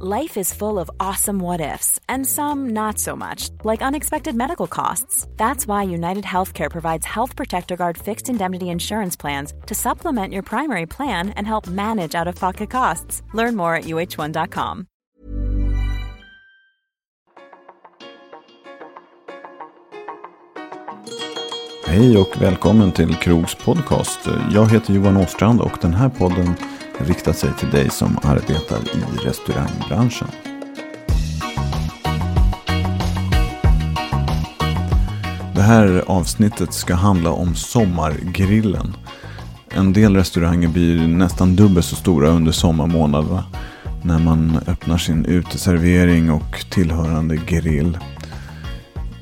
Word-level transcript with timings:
Life 0.00 0.36
is 0.36 0.52
full 0.52 0.80
of 0.80 0.90
awesome 0.98 1.38
what 1.38 1.60
ifs, 1.60 2.00
and 2.08 2.26
some 2.26 2.70
not 2.70 2.98
so 2.98 3.14
much, 3.14 3.50
like 3.62 3.80
unexpected 3.80 4.34
medical 4.34 4.66
costs. 4.66 5.24
That's 5.36 5.68
why 5.68 5.84
United 5.84 6.24
Healthcare 6.24 6.68
provides 6.68 7.06
Health 7.06 7.36
Protector 7.36 7.76
Guard 7.76 7.96
fixed 7.96 8.28
indemnity 8.28 8.70
insurance 8.70 9.14
plans 9.14 9.52
to 9.66 9.74
supplement 9.74 10.32
your 10.32 10.42
primary 10.42 10.86
plan 10.86 11.28
and 11.36 11.46
help 11.46 11.68
manage 11.68 12.16
out 12.16 12.26
of 12.26 12.34
pocket 12.34 12.70
costs. 12.70 13.22
Learn 13.34 13.54
more 13.54 13.76
at 13.76 13.84
uh1.com. 13.84 14.86
Hej 21.86 22.16
och 22.18 22.42
välkommen 22.42 22.92
till 22.92 23.14
Krogs 23.14 23.54
podcast. 23.54 24.20
Jag 24.50 24.72
heter 24.72 24.94
Johan 24.94 25.16
Åstrand 25.16 25.60
och 25.60 25.78
den 25.80 25.94
här 25.94 26.08
podden 26.08 26.56
riktat 26.98 27.38
sig 27.38 27.50
till 27.58 27.70
dig 27.70 27.90
som 27.90 28.18
arbetar 28.22 28.78
i 28.78 29.26
restaurangbranschen. 29.28 30.28
Det 35.54 35.62
här 35.62 36.04
avsnittet 36.06 36.72
ska 36.72 36.94
handla 36.94 37.30
om 37.30 37.54
sommargrillen. 37.54 38.96
En 39.70 39.92
del 39.92 40.16
restauranger 40.16 40.68
blir 40.68 41.08
nästan 41.08 41.56
dubbelt 41.56 41.86
så 41.86 41.96
stora 41.96 42.28
under 42.28 42.52
sommarmånaderna 42.52 43.44
när 44.02 44.18
man 44.18 44.60
öppnar 44.66 44.98
sin 44.98 45.24
uteservering 45.24 46.30
och 46.30 46.64
tillhörande 46.70 47.36
grill. 47.36 47.98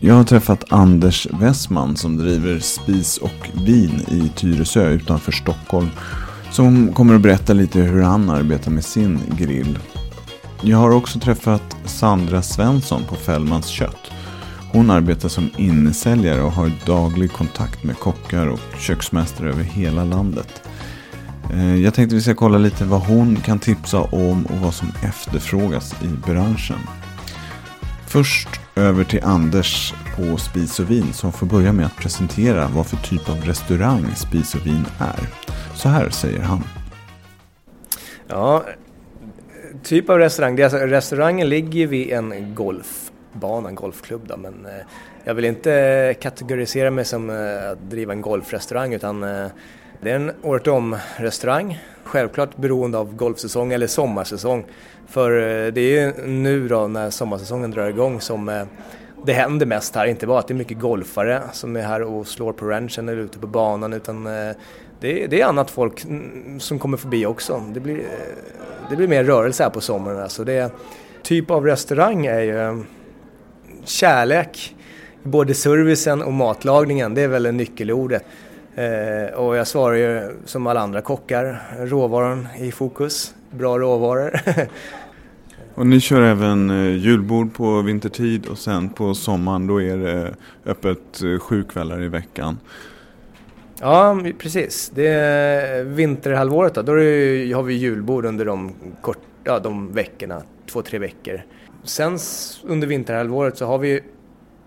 Jag 0.00 0.14
har 0.14 0.24
träffat 0.24 0.64
Anders 0.68 1.26
Westman 1.30 1.96
som 1.96 2.16
driver 2.16 2.58
Spis 2.58 3.18
och 3.18 3.48
vin 3.66 4.04
i 4.08 4.28
Tyresö 4.36 4.90
utanför 4.90 5.32
Stockholm. 5.32 5.88
Som 6.52 6.92
kommer 6.92 7.14
att 7.14 7.20
berätta 7.20 7.52
lite 7.52 7.78
hur 7.78 8.02
han 8.02 8.30
arbetar 8.30 8.70
med 8.70 8.84
sin 8.84 9.20
grill. 9.38 9.78
Jag 10.62 10.78
har 10.78 10.90
också 10.90 11.20
träffat 11.20 11.76
Sandra 11.84 12.42
Svensson 12.42 13.04
på 13.08 13.14
Fällmans 13.14 13.66
kött. 13.66 14.10
Hon 14.72 14.90
arbetar 14.90 15.28
som 15.28 15.50
innesäljare 15.56 16.42
och 16.42 16.52
har 16.52 16.72
daglig 16.86 17.32
kontakt 17.32 17.84
med 17.84 17.98
kockar 17.98 18.46
och 18.46 18.60
köksmästare 18.78 19.48
över 19.48 19.62
hela 19.62 20.04
landet. 20.04 20.62
Eh, 21.52 21.76
jag 21.76 21.94
tänkte 21.94 22.16
vi 22.16 22.22
ska 22.22 22.34
kolla 22.34 22.58
lite 22.58 22.84
vad 22.84 23.00
hon 23.00 23.36
kan 23.36 23.58
tipsa 23.58 24.00
om 24.00 24.46
och 24.46 24.58
vad 24.58 24.74
som 24.74 24.88
efterfrågas 25.02 25.94
i 26.02 26.06
branschen. 26.26 26.78
Först 28.06 28.61
över 28.76 29.04
till 29.04 29.24
Anders 29.24 29.94
på 30.16 30.36
Spis 30.36 30.80
och 30.80 30.90
Vin 30.90 31.12
som 31.12 31.32
får 31.32 31.46
börja 31.46 31.72
med 31.72 31.86
att 31.86 31.96
presentera 31.96 32.68
vad 32.68 32.86
för 32.86 32.96
typ 32.96 33.28
av 33.28 33.36
restaurang 33.36 34.06
Spis 34.14 34.54
och 34.54 34.66
Vin 34.66 34.84
är. 34.98 35.28
Så 35.74 35.88
här 35.88 36.10
säger 36.10 36.40
han. 36.40 36.64
Ja, 38.28 38.64
typ 39.82 40.10
av 40.10 40.18
restaurang. 40.18 40.56
Det 40.56 40.62
är 40.62 40.64
alltså, 40.64 40.78
restaurangen 40.78 41.48
ligger 41.48 41.86
vid 41.86 42.12
en 42.12 42.54
golfbana, 42.54 43.68
en 43.68 43.74
golfklubb 43.74 44.22
då, 44.26 44.36
men 44.36 44.66
eh, 44.66 44.86
jag 45.24 45.34
vill 45.34 45.44
inte 45.44 46.14
kategorisera 46.20 46.90
mig 46.90 47.04
som 47.04 47.30
eh, 47.30 47.70
att 47.70 47.90
driva 47.90 48.12
en 48.12 48.20
golfrestaurang 48.20 48.94
utan 48.94 49.22
eh, 49.22 49.46
det 50.02 50.10
är 50.10 50.16
en 50.16 50.32
året 50.42 50.66
om 50.66 50.96
restaurang. 51.16 51.78
Självklart 52.04 52.56
beroende 52.56 52.98
av 52.98 53.16
golfsäsong 53.16 53.72
eller 53.72 53.86
sommarsäsong. 53.86 54.64
För 55.06 55.30
eh, 55.30 55.72
det 55.72 55.80
är 55.80 56.06
ju 56.06 56.26
nu 56.26 56.68
då 56.68 56.88
när 56.88 57.10
sommarsäsongen 57.10 57.70
drar 57.70 57.88
igång 57.88 58.20
som 58.20 58.48
eh, 58.48 58.62
det 59.26 59.32
händer 59.32 59.66
mest 59.66 59.94
här. 59.94 60.06
Inte 60.06 60.26
bara 60.26 60.38
att 60.38 60.48
det 60.48 60.54
är 60.54 60.56
mycket 60.56 60.78
golfare 60.80 61.42
som 61.52 61.76
är 61.76 61.82
här 61.82 62.02
och 62.02 62.26
slår 62.26 62.52
på 62.52 62.66
ranchen 62.66 63.08
eller 63.08 63.22
ute 63.22 63.38
på 63.38 63.46
banan 63.46 63.92
utan 63.92 64.26
eh, 64.26 64.56
det 65.00 65.24
är, 65.24 65.28
det 65.28 65.40
är 65.40 65.46
annat 65.46 65.70
folk 65.70 66.04
mm, 66.04 66.60
som 66.60 66.78
kommer 66.78 66.96
förbi 66.96 67.26
också. 67.26 67.62
Det 67.74 67.80
blir, 67.80 68.02
det 68.90 68.96
blir 68.96 69.08
mer 69.08 69.24
rörelse 69.24 69.62
här 69.62 69.70
på 69.70 69.80
sommaren. 69.80 70.22
Alltså 70.22 70.44
det 70.44 70.72
typ 71.22 71.50
av 71.50 71.66
restaurang 71.66 72.26
är 72.26 72.40
ju 72.40 72.84
kärlek, 73.84 74.76
både 75.22 75.54
servicen 75.54 76.22
och 76.22 76.32
matlagningen. 76.32 77.14
Det 77.14 77.22
är 77.22 77.28
väl 77.28 77.54
nyckelordet. 77.54 78.24
Eh, 78.74 79.34
och 79.34 79.56
jag 79.56 79.66
svarar 79.66 79.96
ju 79.96 80.36
som 80.44 80.66
alla 80.66 80.80
andra 80.80 81.00
kockar, 81.00 81.62
råvaran 81.78 82.48
i 82.58 82.72
fokus, 82.72 83.34
bra 83.50 83.78
råvaror. 83.78 84.40
Och 85.74 85.86
ni 85.86 86.00
kör 86.00 86.22
även 86.22 86.70
eh, 86.70 86.96
julbord 86.96 87.54
på 87.54 87.82
vintertid 87.82 88.46
och 88.46 88.58
sen 88.58 88.88
på 88.88 89.14
sommaren 89.14 89.66
då 89.66 89.82
är 89.82 89.96
det 89.96 90.34
öppet 90.66 91.22
eh, 91.22 91.38
sju 91.38 91.62
kvällar 91.64 92.02
i 92.02 92.08
veckan. 92.08 92.58
Ja, 93.80 94.20
precis. 94.38 94.90
Det 94.94 95.06
är 95.08 95.84
vinterhalvåret 95.84 96.74
då, 96.74 96.82
då 96.82 97.00
ju- 97.00 97.54
har 97.54 97.62
vi 97.62 97.74
julbord 97.74 98.24
under 98.24 98.44
de, 98.44 98.72
kort, 99.00 99.18
ja, 99.44 99.58
de 99.58 99.92
veckorna, 99.92 100.42
två, 100.72 100.82
tre 100.82 100.98
veckor. 100.98 101.42
Sen 101.84 102.18
under 102.64 102.86
vinterhalvåret 102.86 103.56
så 103.58 103.66
har 103.66 103.78
vi 103.78 104.00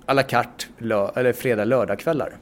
à 0.06 0.14
la 0.14 0.24
carte 0.24 0.66
lö, 0.78 1.10
eller 1.16 1.34
fredag, 1.34 1.66
lördagkvällar. 1.66 2.34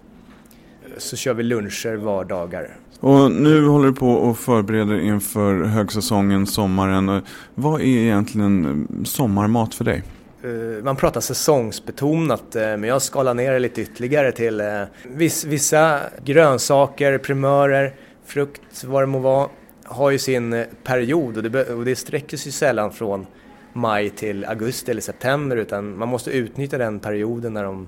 Så 0.98 1.16
kör 1.16 1.34
vi 1.34 1.44
luncher 1.44 1.96
vardagar. 1.96 2.76
Och 3.00 3.32
nu 3.32 3.66
håller 3.68 3.88
du 3.88 3.94
på 3.94 4.10
och 4.12 4.38
förbereder 4.38 5.00
inför 5.00 5.64
högsäsongen, 5.64 6.48
sommaren. 6.48 7.10
Och 7.10 7.24
Vad 7.56 7.82
är 7.82 7.86
egentligen 7.86 8.66
eh, 9.00 9.04
sommarmat 9.04 9.76
för 9.76 9.86
dig? 9.86 10.04
Eh, 10.44 10.84
Man 10.84 10.96
pratar 10.96 11.22
säsongsbetonat, 11.22 12.56
eh, 12.56 12.62
men 12.62 12.84
jag 12.84 13.02
skalar 13.02 13.34
ner 13.34 13.52
det 13.52 13.60
lite 13.60 13.82
ytterligare 13.82 14.32
till 14.32 14.60
eh, 14.62 14.82
viss, 15.04 15.46
vissa 15.46 16.00
grönsaker, 16.26 17.18
primörer, 17.18 17.94
frukt, 18.26 18.84
vad 18.84 19.02
det 19.02 19.08
må 19.08 19.20
vara, 19.20 19.50
har 19.84 20.12
ju 20.12 20.18
sin 20.18 20.54
eh, 20.54 20.66
period 20.84 21.38
och 21.38 21.44
det, 21.44 21.50
be- 21.50 21.74
och 21.74 21.86
det 21.86 21.96
sträcker 21.96 22.38
sig 22.38 22.52
sällan 22.52 22.92
från 22.92 23.26
maj 23.74 24.10
till 24.10 24.46
augusti 24.46 24.92
eller 24.92 25.02
september 25.02 25.58
utan 25.58 25.98
man 25.98 26.08
måste 26.10 26.32
utnyttja 26.32 26.78
den 26.78 27.00
perioden 27.00 27.54
när 27.54 27.64
de, 27.64 27.88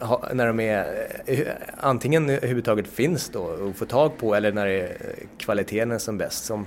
ha- 0.00 0.28
när 0.32 0.46
de 0.46 0.60
är, 0.60 1.06
eh, 1.26 1.46
antingen 1.78 2.30
överhuvudtaget 2.30 2.88
finns 2.88 3.28
då 3.28 3.68
att 3.70 3.76
få 3.76 3.84
tag 3.84 4.18
på 4.18 4.34
eller 4.34 4.52
när 4.52 4.66
det 4.66 4.72
är, 4.72 4.84
eh, 4.84 5.26
kvaliteten 5.38 5.90
är 5.90 5.98
som 5.98 6.18
bäst. 6.18 6.44
Som 6.44 6.66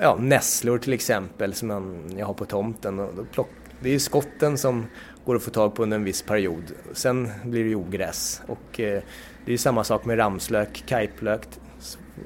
ja, 0.00 0.16
nässlor 0.20 0.78
till 0.78 0.92
exempel 0.92 1.54
som 1.54 1.68
man, 1.68 2.14
jag 2.16 2.26
har 2.26 2.34
på 2.34 2.44
tomten. 2.44 2.98
Och 2.98 3.14
då 3.14 3.24
plock, 3.24 3.48
det 3.80 3.88
är 3.88 3.92
ju 3.92 3.98
skotten 3.98 4.58
som 4.58 4.86
går 5.24 5.36
att 5.36 5.42
få 5.42 5.50
tag 5.50 5.74
på 5.74 5.82
under 5.82 5.96
en 5.96 6.04
viss 6.04 6.22
period. 6.22 6.62
Sen 6.92 7.28
blir 7.44 7.62
det 7.62 7.68
ju 7.68 7.76
ogräs. 7.76 8.42
Och 8.46 8.80
eh, 8.80 9.02
det 9.44 9.50
är 9.50 9.52
ju 9.52 9.58
samma 9.58 9.84
sak 9.84 10.04
med 10.04 10.18
ramslök, 10.18 10.84
kajplök, 10.86 11.40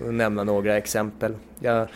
nämna 0.04 0.44
några 0.44 0.76
exempel. 0.76 1.34
Jag, 1.60 1.88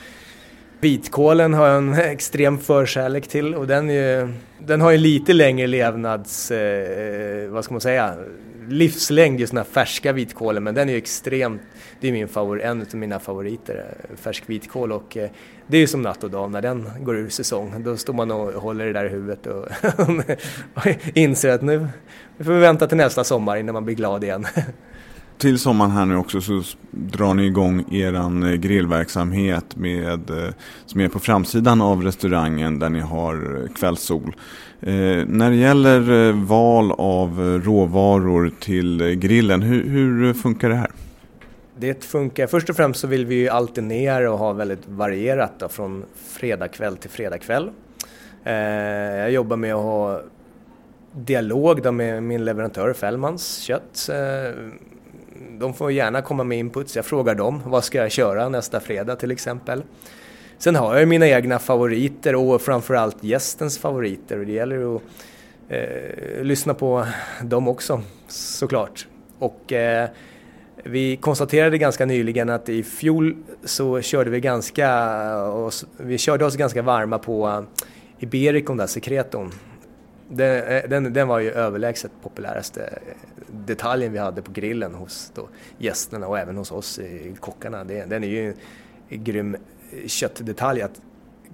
vitkålen 0.81 1.55
har 1.55 1.67
jag 1.67 1.79
en 1.79 1.95
extrem 1.99 2.59
förkärlek 2.59 3.29
till 3.29 3.55
och 3.55 3.67
den, 3.67 3.91
är 3.91 3.95
ju, 3.95 4.33
den 4.67 4.81
har 4.81 4.91
ju 4.91 4.99
lite 4.99 5.33
längre 5.33 5.67
levnads, 5.67 6.51
eh, 6.51 7.45
eh, 7.45 7.49
vad 7.49 7.65
ska 7.65 7.75
man 7.75 7.81
säga, 7.81 8.17
livslängd 8.69 9.41
just 9.41 9.53
den 9.53 9.57
här 9.57 9.65
färska 9.65 10.13
vitkålen 10.13 10.65
men 10.65 10.75
den 10.75 10.89
är 10.89 10.93
ju 10.93 10.99
extremt, 10.99 11.63
det 12.01 12.09
är 12.09 12.13
min 12.13 12.29
favor, 12.29 12.63
en 12.63 12.81
av 12.81 12.95
mina 12.95 13.19
favoriter, 13.19 13.95
eh, 14.11 14.17
färsk 14.17 14.45
vitkål 14.47 14.93
och 14.93 15.17
eh, 15.17 15.31
det 15.67 15.77
är 15.77 15.81
ju 15.81 15.87
som 15.87 16.03
natt 16.03 16.25
och 16.25 16.31
dag 16.31 16.51
när 16.51 16.63
den 16.63 16.89
går 17.01 17.17
ur 17.17 17.29
säsong. 17.29 17.83
Då 17.83 17.97
står 17.97 18.13
man 18.13 18.31
och 18.31 18.53
håller 18.53 18.87
det 18.87 18.93
där 18.93 19.05
i 19.05 19.09
huvudet 19.09 19.47
och, 19.47 19.67
och 20.75 20.87
inser 21.15 21.51
att 21.53 21.63
nu 21.63 21.89
får 22.39 22.53
vi 22.53 22.61
vänta 22.61 22.87
till 22.87 22.97
nästa 22.97 23.25
sommar 23.25 23.57
innan 23.57 23.73
man 23.73 23.85
blir 23.85 23.95
glad 23.95 24.25
igen. 24.25 24.47
Till 25.41 25.59
sommaren 25.59 25.91
här 25.91 26.07
nu 26.07 26.17
också 26.17 26.41
så 26.41 26.63
drar 26.91 27.35
ni 27.35 27.47
igång 27.47 27.85
er 27.91 28.15
eh, 28.15 28.55
grillverksamhet 28.55 29.77
med, 29.77 30.31
eh, 30.31 30.55
som 30.87 31.01
är 31.01 31.09
på 31.09 31.19
framsidan 31.19 31.81
av 31.81 32.03
restaurangen 32.03 32.79
där 32.79 32.89
ni 32.89 33.01
har 33.01 33.63
eh, 33.63 33.73
kvällssol. 33.75 34.37
Eh, 34.81 34.93
när 35.27 35.51
det 35.51 35.57
gäller 35.57 36.33
val 36.33 36.93
av 36.93 37.61
råvaror 37.65 38.53
till 38.61 39.15
grillen, 39.15 39.63
hur, 39.63 39.89
hur 39.89 40.35
funkar 40.35 40.69
det 40.69 40.75
här? 40.75 40.91
Det 41.77 42.05
funkar. 42.05 42.47
Först 42.47 42.71
och 42.71 42.77
främst 42.77 43.01
så 43.01 43.07
vill 43.07 43.27
vi 43.27 43.35
ju 43.35 43.49
alternera 43.49 44.33
och 44.33 44.39
ha 44.39 44.53
väldigt 44.53 44.89
varierat 44.89 45.53
då, 45.59 45.69
från 45.69 46.05
fredagkväll 46.27 46.97
till 46.97 47.11
fredagkväll. 47.11 47.71
Eh, 48.45 48.55
jag 48.55 49.31
jobbar 49.31 49.57
med 49.57 49.75
att 49.75 49.83
ha 49.83 50.23
dialog 51.13 51.83
då 51.83 51.93
med 51.93 52.23
min 52.23 52.45
leverantör 52.45 52.93
Fällmans 52.93 53.59
kött. 53.59 54.09
Eh, 54.11 54.55
de 55.49 55.75
får 55.75 55.93
gärna 55.93 56.23
komma 56.23 56.45
med 56.45 56.59
inputs. 56.59 56.97
Jag 56.97 57.05
frågar 57.05 57.35
dem, 57.35 57.63
vad 57.65 57.85
ska 57.85 57.99
jag 57.99 58.11
köra 58.11 58.49
nästa 58.49 58.81
fredag 58.81 59.17
till 59.17 59.31
exempel? 59.31 59.83
Sen 60.59 60.77
har 60.77 60.99
jag 60.99 61.09
mina 61.09 61.29
egna 61.29 61.59
favoriter 61.59 62.35
och 62.35 62.63
framförallt 62.63 63.25
gästens 63.25 63.79
favoriter 63.79 64.39
och 64.39 64.47
det 64.47 64.53
gäller 64.53 64.97
att 64.97 65.03
eh, 65.69 66.43
lyssna 66.43 66.75
på 66.75 67.07
dem 67.43 67.69
också 67.69 68.03
såklart. 68.29 69.07
Och 69.39 69.73
eh, 69.73 70.09
vi 70.85 71.17
konstaterade 71.17 71.79
ganska 71.79 72.07
nyligen 72.07 72.51
att 72.51 72.69
i 72.69 72.83
fjol 72.83 73.37
så 73.65 74.01
körde 74.01 74.31
vi 74.31 74.41
ganska, 74.41 74.89
vi 75.97 76.19
körde 76.19 76.45
oss 76.45 76.57
ganska 76.57 76.83
varma 76.83 77.19
på 77.19 77.49
eh, 77.49 77.63
Ibericon 78.19 78.77
där, 78.77 78.87
Secreton. 78.87 79.53
Den, 80.33 80.65
eh, 80.65 80.89
den, 80.89 81.13
den, 81.13 81.29
var 81.29 81.39
ju 81.39 81.51
överlägset 81.51 82.11
populäraste 82.23 82.83
eh, 82.83 83.15
detaljen 83.67 84.13
vi 84.13 84.19
hade 84.19 84.43
på 84.43 84.53
grillen 84.53 84.95
hos 84.95 85.33
då 85.35 85.49
gästerna 85.79 86.27
och 86.27 86.39
även 86.39 86.57
hos 86.57 86.73
oss 86.73 87.01
kockarna. 87.41 87.85
Den 87.85 88.25
är 88.25 88.29
ju 88.29 88.55
en 89.09 89.25
grym 89.25 89.55
eh, 89.55 90.07
köttdetalj 90.07 90.83
att 90.83 91.01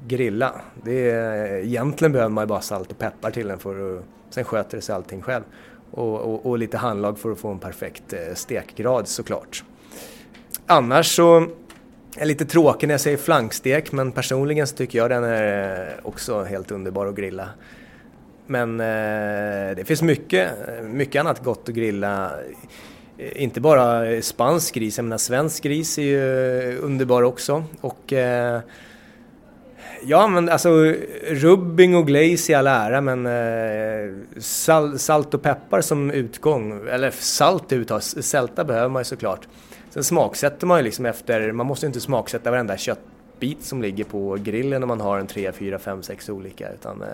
grilla. 0.07 0.61
Det 0.85 1.11
är, 1.11 1.57
egentligen 1.57 2.13
behöver 2.13 2.31
man 2.31 2.43
ju 2.43 2.49
bara 2.49 2.61
salt 2.61 2.91
och 2.91 2.99
peppar 2.99 3.31
till 3.31 3.49
den 3.49 3.59
för 3.59 3.99
att, 3.99 4.05
sen 4.31 4.45
sköter 4.45 4.77
det 4.77 4.83
sig 4.83 4.95
allting 4.95 5.23
själv. 5.23 5.45
Och, 5.91 6.21
och, 6.21 6.47
och 6.47 6.59
lite 6.59 6.77
handlag 6.77 7.19
för 7.19 7.33
att 7.33 7.39
få 7.39 7.49
en 7.49 7.59
perfekt 7.59 8.15
stekgrad 8.35 9.09
såklart. 9.09 9.65
Annars 10.67 11.17
så 11.17 11.37
är 11.37 11.49
jag 12.19 12.29
lite 12.29 12.45
tråkig 12.45 12.87
när 12.87 12.95
jag 12.95 13.01
säger 13.01 13.17
flankstek 13.17 13.93
men 13.93 14.13
personligen 14.13 14.67
så 14.67 14.77
tycker 14.77 14.99
jag 14.99 15.11
den 15.11 15.25
är 15.25 16.01
också 16.03 16.45
helt 16.45 16.71
underbar 16.71 17.07
att 17.07 17.15
grilla. 17.15 17.49
Men 18.47 18.81
eh, 18.81 19.77
det 19.77 19.87
finns 19.87 20.03
mycket, 20.03 20.51
mycket 20.85 21.21
annat 21.21 21.45
gott 21.45 21.69
att 21.69 21.75
grilla. 21.75 22.31
Eh, 23.19 23.43
inte 23.43 23.61
bara 23.61 24.23
spansk 24.23 24.75
gris, 24.75 24.99
jag 24.99 25.05
menar 25.05 25.19
svensk 25.19 25.63
gris 25.63 25.99
är 25.99 26.03
ju 26.03 26.79
underbar 26.79 27.23
också. 27.23 27.65
Och 27.81 28.13
eh, 28.13 28.61
Ja, 30.03 30.29
men 30.29 30.49
alltså 30.49 30.95
rubbing 31.29 31.97
och 31.97 32.07
glaze 32.07 32.53
i 32.53 32.55
all 32.55 32.67
ära, 32.67 33.01
men 33.01 33.27
eh, 33.27 34.15
sal, 34.41 34.99
salt 34.99 35.35
och 35.35 35.43
peppar 35.43 35.81
som 35.81 36.11
utgång, 36.11 36.89
eller 36.89 37.11
salt 37.11 37.73
uttag, 37.73 38.03
sälta 38.03 38.65
behöver 38.65 38.89
man 38.89 39.01
ju 39.01 39.05
såklart. 39.05 39.49
Sen 39.91 40.05
smaksätter 40.05 40.67
man 40.67 40.79
ju 40.79 40.85
liksom 40.85 41.07
efter, 41.07 41.53
man 41.53 41.67
måste 41.67 41.87
ju 41.87 41.89
inte 41.89 42.01
smaksätta 42.01 42.51
varenda 42.51 42.77
köttbit 42.77 43.63
som 43.63 43.83
ligger 43.83 44.05
på 44.05 44.37
grillen 44.41 44.81
när 44.81 44.87
man 44.87 45.01
har 45.01 45.19
en 45.19 45.27
3, 45.27 45.53
4, 45.53 45.79
5, 45.79 46.03
6 46.03 46.29
olika, 46.29 46.73
utan 46.73 47.03
eh, 47.03 47.09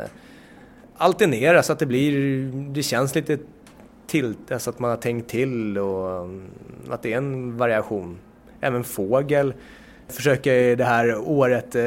alternera 0.97 1.63
så 1.63 1.73
att 1.73 1.79
det 1.79 1.87
blir, 1.87 2.43
det 2.73 2.83
känns 2.83 3.15
lite 3.15 3.39
till, 4.07 4.35
alltså 4.51 4.71
att 4.71 4.79
man 4.79 4.91
har 4.91 4.97
tänkt 4.97 5.31
till 5.31 5.79
och 5.79 6.25
mm, 6.25 6.51
att 6.91 7.03
det 7.03 7.13
är 7.13 7.17
en 7.17 7.57
variation. 7.57 8.19
Även 8.61 8.85
fågel 8.85 9.55
försöker 10.09 10.77
det 10.77 10.85
här 10.85 11.17
året 11.19 11.75
eh, 11.75 11.83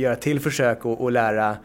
göra 0.00 0.16
till 0.16 0.40
försök 0.40 0.84
och, 0.84 1.12
lära 1.12 1.56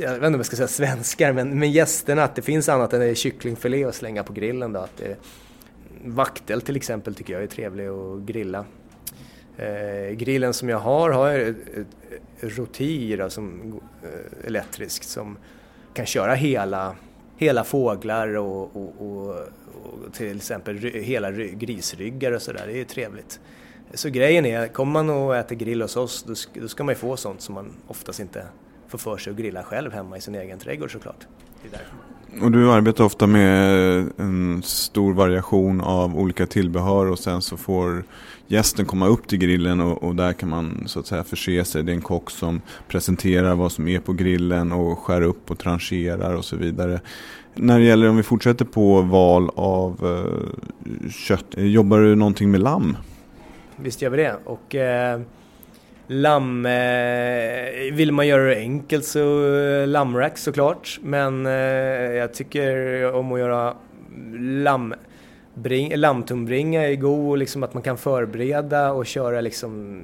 jag 0.00 0.08
vet 0.08 0.16
inte 0.16 0.26
om 0.26 0.34
jag 0.34 0.46
ska 0.46 0.56
säga 0.56 0.68
svenskar, 0.68 1.32
men, 1.32 1.58
men 1.58 1.72
gästerna 1.72 2.24
att 2.24 2.34
det 2.34 2.42
finns 2.42 2.68
annat 2.68 2.92
än 2.92 3.14
kycklingfilé 3.14 3.84
att 3.84 3.94
slänga 3.94 4.22
på 4.22 4.32
grillen. 4.32 4.72
Då. 4.72 4.80
Att 4.80 4.96
det, 4.96 5.16
vaktel 6.04 6.60
till 6.60 6.76
exempel 6.76 7.14
tycker 7.14 7.32
jag 7.32 7.42
är 7.42 7.46
trevlig 7.46 7.86
att 7.86 8.20
grilla. 8.20 8.64
Eh, 9.56 10.14
grillen 10.14 10.54
som 10.54 10.68
jag 10.68 10.78
har 10.78 11.10
har 11.10 11.28
jag 11.28 11.48
ett, 11.48 11.56
rotir, 12.42 13.28
som, 13.28 13.80
eh, 14.02 14.46
elektriskt 14.46 15.08
som 15.08 15.38
kan 15.94 16.06
köra 16.06 16.34
hela, 16.34 16.96
hela 17.36 17.64
fåglar 17.64 18.36
och, 18.36 18.76
och, 18.76 18.94
och, 18.98 19.28
och 19.28 20.12
till 20.12 20.36
exempel 20.36 20.78
hela 20.78 21.30
grisryggar 21.30 22.32
och 22.32 22.42
sådär. 22.42 22.66
Det 22.66 22.72
är 22.72 22.76
ju 22.76 22.84
trevligt. 22.84 23.40
Så 23.94 24.08
grejen 24.08 24.46
är, 24.46 24.68
kommer 24.68 24.92
man 24.92 25.10
och 25.10 25.36
äter 25.36 25.56
grill 25.56 25.82
hos 25.82 25.96
oss 25.96 26.22
då 26.22 26.34
ska, 26.34 26.60
då 26.60 26.68
ska 26.68 26.84
man 26.84 26.92
ju 26.92 26.98
få 26.98 27.16
sånt 27.16 27.40
som 27.40 27.54
man 27.54 27.72
oftast 27.86 28.20
inte 28.20 28.46
får 28.88 28.98
för 28.98 29.16
sig 29.16 29.30
att 29.30 29.36
grilla 29.36 29.62
själv 29.62 29.92
hemma 29.92 30.16
i 30.16 30.20
sin 30.20 30.34
egen 30.34 30.58
trädgård 30.58 30.92
såklart. 30.92 31.26
Och 32.42 32.52
du 32.52 32.72
arbetar 32.72 33.04
ofta 33.04 33.26
med 33.26 33.68
en 34.16 34.62
stor 34.62 35.12
variation 35.12 35.80
av 35.80 36.18
olika 36.18 36.46
tillbehör 36.46 37.06
och 37.06 37.18
sen 37.18 37.42
så 37.42 37.56
får 37.56 38.04
gästen 38.46 38.86
komma 38.86 39.06
upp 39.06 39.26
till 39.28 39.38
grillen 39.38 39.80
och, 39.80 40.02
och, 40.02 40.16
där 40.16 40.32
kan 40.32 40.48
man 40.48 40.82
så 40.86 41.00
att 41.00 41.06
säga 41.06 41.24
förse 41.24 41.64
sig. 41.64 41.82
Det 41.82 41.92
är 41.92 41.94
en 41.94 42.00
kock 42.00 42.30
som 42.30 42.60
presenterar 42.88 43.54
vad 43.54 43.72
som 43.72 43.88
är 43.88 44.00
på 44.00 44.12
grillen 44.12 44.72
och 44.72 44.98
skär 44.98 45.22
upp 45.22 45.50
och 45.50 45.58
trancherar 45.58 46.34
och 46.34 46.44
så 46.44 46.56
vidare. 46.56 47.00
När 47.54 47.78
det 47.78 47.84
gäller, 47.84 48.08
om 48.08 48.16
vi 48.16 48.22
fortsätter 48.22 48.64
på 48.64 49.02
val 49.02 49.50
av 49.54 49.96
eh, 50.02 51.10
kött, 51.10 51.46
jobbar 51.56 51.98
du 51.98 52.14
någonting 52.14 52.50
med 52.50 52.60
lamm? 52.60 52.96
visst 53.82 54.02
gör 54.02 54.10
vi 54.10 54.16
det. 54.16 54.36
Och 54.44 54.74
eh, 54.74 55.20
lamm, 56.10 56.66
eh, 56.66 57.92
vill 57.92 58.12
man 58.12 58.26
göra 58.26 58.42
det 58.42 58.56
enkelt 58.56 59.04
så 59.04 59.54
eh, 59.54 59.86
lammrack 59.86 60.38
såklart. 60.38 60.98
Men 61.02 61.46
eh, 61.46 61.52
jag 61.52 62.34
tycker 62.34 63.12
om 63.12 63.32
att 63.32 63.38
göra 63.38 63.76
lamm 64.38 64.94
Bring, 65.54 65.96
lammtumbringa 65.96 66.88
är 66.88 66.96
god, 66.96 67.38
liksom 67.38 67.62
att 67.62 67.74
man 67.74 67.82
kan 67.82 67.98
förbereda 67.98 68.92
och 68.92 69.06
köra 69.06 69.40
liksom 69.40 70.02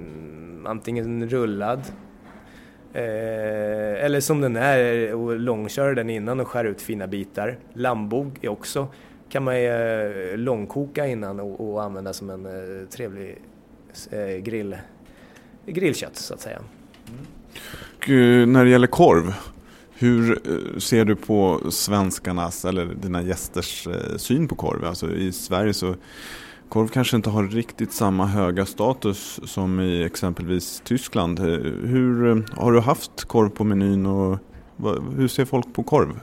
antingen 0.66 1.28
rullad 1.28 1.80
eh, 2.92 4.04
eller 4.04 4.20
som 4.20 4.40
den 4.40 4.56
är 4.56 5.14
och 5.14 5.40
långköra 5.40 5.94
den 5.94 6.10
innan 6.10 6.40
och 6.40 6.48
skära 6.48 6.68
ut 6.68 6.82
fina 6.82 7.06
bitar. 7.06 7.58
Lammbog 7.72 8.38
är 8.42 8.48
också 8.48 8.88
kan 9.28 9.44
man 9.44 9.54
eh, 9.56 10.36
långkoka 10.36 11.06
innan 11.06 11.40
och, 11.40 11.70
och, 11.70 11.82
använda 11.82 12.12
som 12.12 12.30
en 12.30 12.46
eh, 12.46 12.88
trevlig 12.88 13.38
eh, 14.10 14.36
grill, 14.36 14.76
grillkött 15.66 16.16
så 16.16 16.34
att 16.34 16.40
säga. 16.40 16.58
Mm. 18.08 18.52
när 18.52 18.64
det 18.64 18.70
gäller 18.70 18.86
korv, 18.86 19.34
hur 19.98 20.30
eh, 20.32 20.78
ser 20.78 21.04
du 21.04 21.16
på 21.16 21.60
svenskarnas 21.70 22.64
eller 22.64 22.86
dina 22.86 23.22
gästers 23.22 23.86
eh, 23.86 24.16
syn 24.16 24.48
på 24.48 24.54
korv? 24.54 24.84
Alltså 24.84 25.10
i 25.10 25.32
Sverige 25.32 25.74
så 25.74 25.94
korv 26.68 26.88
kanske 26.88 27.16
inte 27.16 27.30
har 27.30 27.44
riktigt 27.44 27.92
samma 27.92 28.26
höga 28.26 28.66
status 28.66 29.40
som 29.44 29.80
i 29.80 30.02
exempelvis 30.02 30.82
Tyskland. 30.84 31.38
Eh, 31.38 31.44
hur 31.84 32.44
har 32.56 32.72
du 32.72 32.80
haft 32.80 33.24
korv 33.24 33.48
på 33.48 33.64
menyn 33.64 34.06
och 34.06 34.38
hur 35.16 35.28
ser 35.28 35.44
folk 35.44 35.74
på 35.74 35.82
korv? 35.82 36.20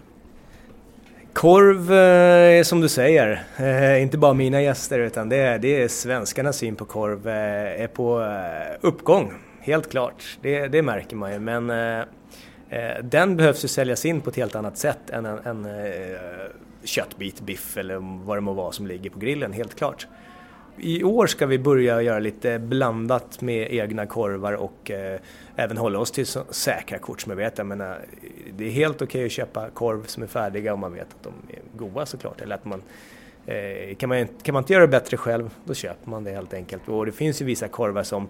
Korv 1.43 1.91
eh, 1.91 2.59
är 2.59 2.63
som 2.63 2.81
du 2.81 2.89
säger, 2.89 3.43
eh, 3.57 4.01
inte 4.01 4.17
bara 4.17 4.33
mina 4.33 4.61
gäster 4.61 4.99
utan 4.99 5.29
det 5.29 5.35
är, 5.35 5.59
det 5.59 5.83
är 5.83 5.87
svenskarnas 5.87 6.57
syn 6.57 6.75
på 6.75 6.85
korv 6.85 7.27
eh, 7.27 7.81
är 7.81 7.87
på 7.87 8.25
uppgång, 8.81 9.33
helt 9.59 9.91
klart. 9.91 10.37
Det, 10.41 10.67
det 10.67 10.81
märker 10.81 11.15
man 11.15 11.33
ju 11.33 11.39
men 11.39 11.67
den 13.03 13.37
behövs 13.37 13.63
ju 13.63 13.67
säljas 13.67 14.05
in 14.05 14.21
på 14.21 14.29
ett 14.29 14.35
helt 14.35 14.55
annat 14.55 14.77
sätt 14.77 15.09
än 15.09 15.25
en, 15.25 15.39
en 15.45 15.67
köttbit, 16.83 17.41
biff 17.41 17.77
eller 17.77 18.25
vad 18.25 18.37
det 18.37 18.41
må 18.41 18.53
vara 18.53 18.71
som 18.71 18.87
ligger 18.87 19.09
på 19.09 19.19
grillen, 19.19 19.53
helt 19.53 19.75
klart. 19.75 20.07
I 20.77 21.03
år 21.03 21.27
ska 21.27 21.45
vi 21.45 21.59
börja 21.59 22.01
göra 22.01 22.19
lite 22.19 22.59
blandat 22.59 23.41
med 23.41 23.73
egna 23.73 24.05
korvar 24.05 24.53
och 24.53 24.91
eh, 24.91 25.19
även 25.55 25.77
hålla 25.77 25.99
oss 25.99 26.11
till 26.11 26.25
så 26.25 26.43
säkra 26.49 26.97
kort 26.97 27.21
som 27.21 27.29
jag 27.29 27.37
vet. 27.37 27.57
Jag 27.57 27.67
menar, 27.67 27.99
det 28.57 28.65
är 28.65 28.71
helt 28.71 28.95
okej 28.95 29.05
okay 29.05 29.25
att 29.25 29.31
köpa 29.31 29.69
korv 29.69 30.03
som 30.05 30.23
är 30.23 30.27
färdiga 30.27 30.73
om 30.73 30.79
man 30.79 30.93
vet 30.93 31.07
att 31.07 31.23
de 31.23 31.33
är 31.53 31.59
goda 31.77 32.05
såklart. 32.05 32.41
Eller 32.41 32.55
att 32.55 32.65
man, 32.65 32.81
eh, 33.45 33.95
kan, 33.95 34.09
man, 34.09 34.27
kan 34.43 34.53
man 34.53 34.61
inte 34.61 34.73
göra 34.73 34.81
det 34.81 34.91
bättre 34.91 35.17
själv, 35.17 35.49
då 35.65 35.73
köper 35.73 36.09
man 36.09 36.23
det 36.23 36.31
helt 36.31 36.53
enkelt. 36.53 36.89
Och 36.89 37.05
det 37.05 37.11
finns 37.11 37.41
ju 37.41 37.45
vissa 37.45 37.67
korvar 37.67 38.03
som 38.03 38.27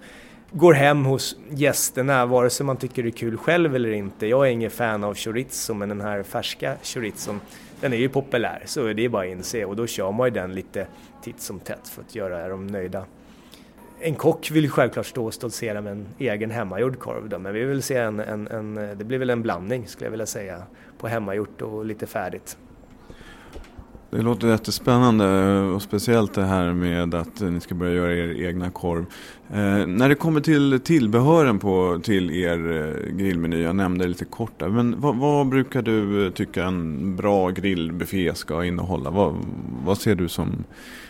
går 0.51 0.73
hem 0.73 1.05
hos 1.05 1.38
gästerna 1.50 2.25
vare 2.25 2.50
sig 2.50 2.65
man 2.65 2.77
tycker 2.77 3.03
det 3.03 3.09
är 3.09 3.12
kul 3.12 3.38
själv 3.38 3.75
eller 3.75 3.91
inte. 3.91 4.27
Jag 4.27 4.47
är 4.47 4.51
ingen 4.51 4.71
fan 4.71 5.03
av 5.03 5.15
chorizo 5.15 5.73
men 5.73 5.89
den 5.89 6.01
här 6.01 6.23
färska 6.23 6.75
chorizon 6.83 7.41
den 7.81 7.93
är 7.93 7.97
ju 7.97 8.09
populär 8.09 8.63
så 8.65 8.93
det 8.93 9.05
är 9.05 9.09
bara 9.09 9.23
att 9.23 9.29
inse 9.29 9.65
och 9.65 9.75
då 9.75 9.88
kör 9.88 10.12
man 10.12 10.27
ju 10.27 10.31
den 10.33 10.55
lite 10.55 10.88
titt 11.23 11.39
som 11.39 11.59
tätt 11.59 11.87
för 11.87 12.01
att 12.01 12.15
göra 12.15 12.47
dem 12.47 12.67
nöjda. 12.67 13.05
En 13.99 14.15
kock 14.15 14.51
vill 14.51 14.69
självklart 14.69 15.05
stå 15.05 15.25
och 15.25 15.33
stoltsera 15.33 15.81
med 15.81 15.91
en 15.91 16.07
egen 16.17 16.51
hemmagjord 16.51 16.99
korv 16.99 17.29
då, 17.29 17.39
men 17.39 17.53
vi 17.53 17.63
vill 17.63 17.83
se 17.83 17.97
en, 17.97 18.19
en, 18.19 18.47
en, 18.47 18.97
det 18.97 19.05
blir 19.05 19.17
väl 19.17 19.29
en 19.29 19.41
blandning 19.41 19.87
skulle 19.87 20.05
jag 20.05 20.11
vilja 20.11 20.25
säga 20.25 20.63
på 20.97 21.07
hemmagjort 21.07 21.61
och 21.61 21.85
lite 21.85 22.05
färdigt. 22.05 22.57
Det 24.15 24.22
låter 24.22 24.48
jättespännande 24.48 25.60
och 25.60 25.82
speciellt 25.82 26.34
det 26.34 26.43
här 26.43 26.74
med 26.74 27.15
att 27.15 27.39
ni 27.39 27.60
ska 27.60 27.75
börja 27.75 27.93
göra 27.93 28.13
er 28.13 28.48
egna 28.48 28.70
korv. 28.70 29.05
Eh, 29.50 29.88
när 29.88 30.10
det 30.10 30.15
kommer 30.15 30.41
till 30.41 30.79
tillbehören 30.79 31.60
på, 31.60 32.00
till 32.03 32.32
er 32.32 32.72
eh, 32.72 33.15
grillmeny, 33.15 33.62
jag 33.62 33.75
nämnde 33.75 34.03
det 34.03 34.08
lite 34.08 34.25
kort 34.25 34.60
där, 34.60 34.70
men 34.70 35.01
vad, 35.01 35.15
vad, 35.15 35.48
brukar 35.48 35.82
du 35.82 36.25
eh, 36.25 36.32
tycka 36.32 36.63
en 36.63 37.15
bra 37.15 37.50
grillbuffé 37.50 38.36
ska 38.36 38.65
innehålla? 38.65 39.10
Vad, 39.10 39.36
vad 39.86 39.98
ser 39.98 40.15
du 40.15 40.29
som, 40.29 40.63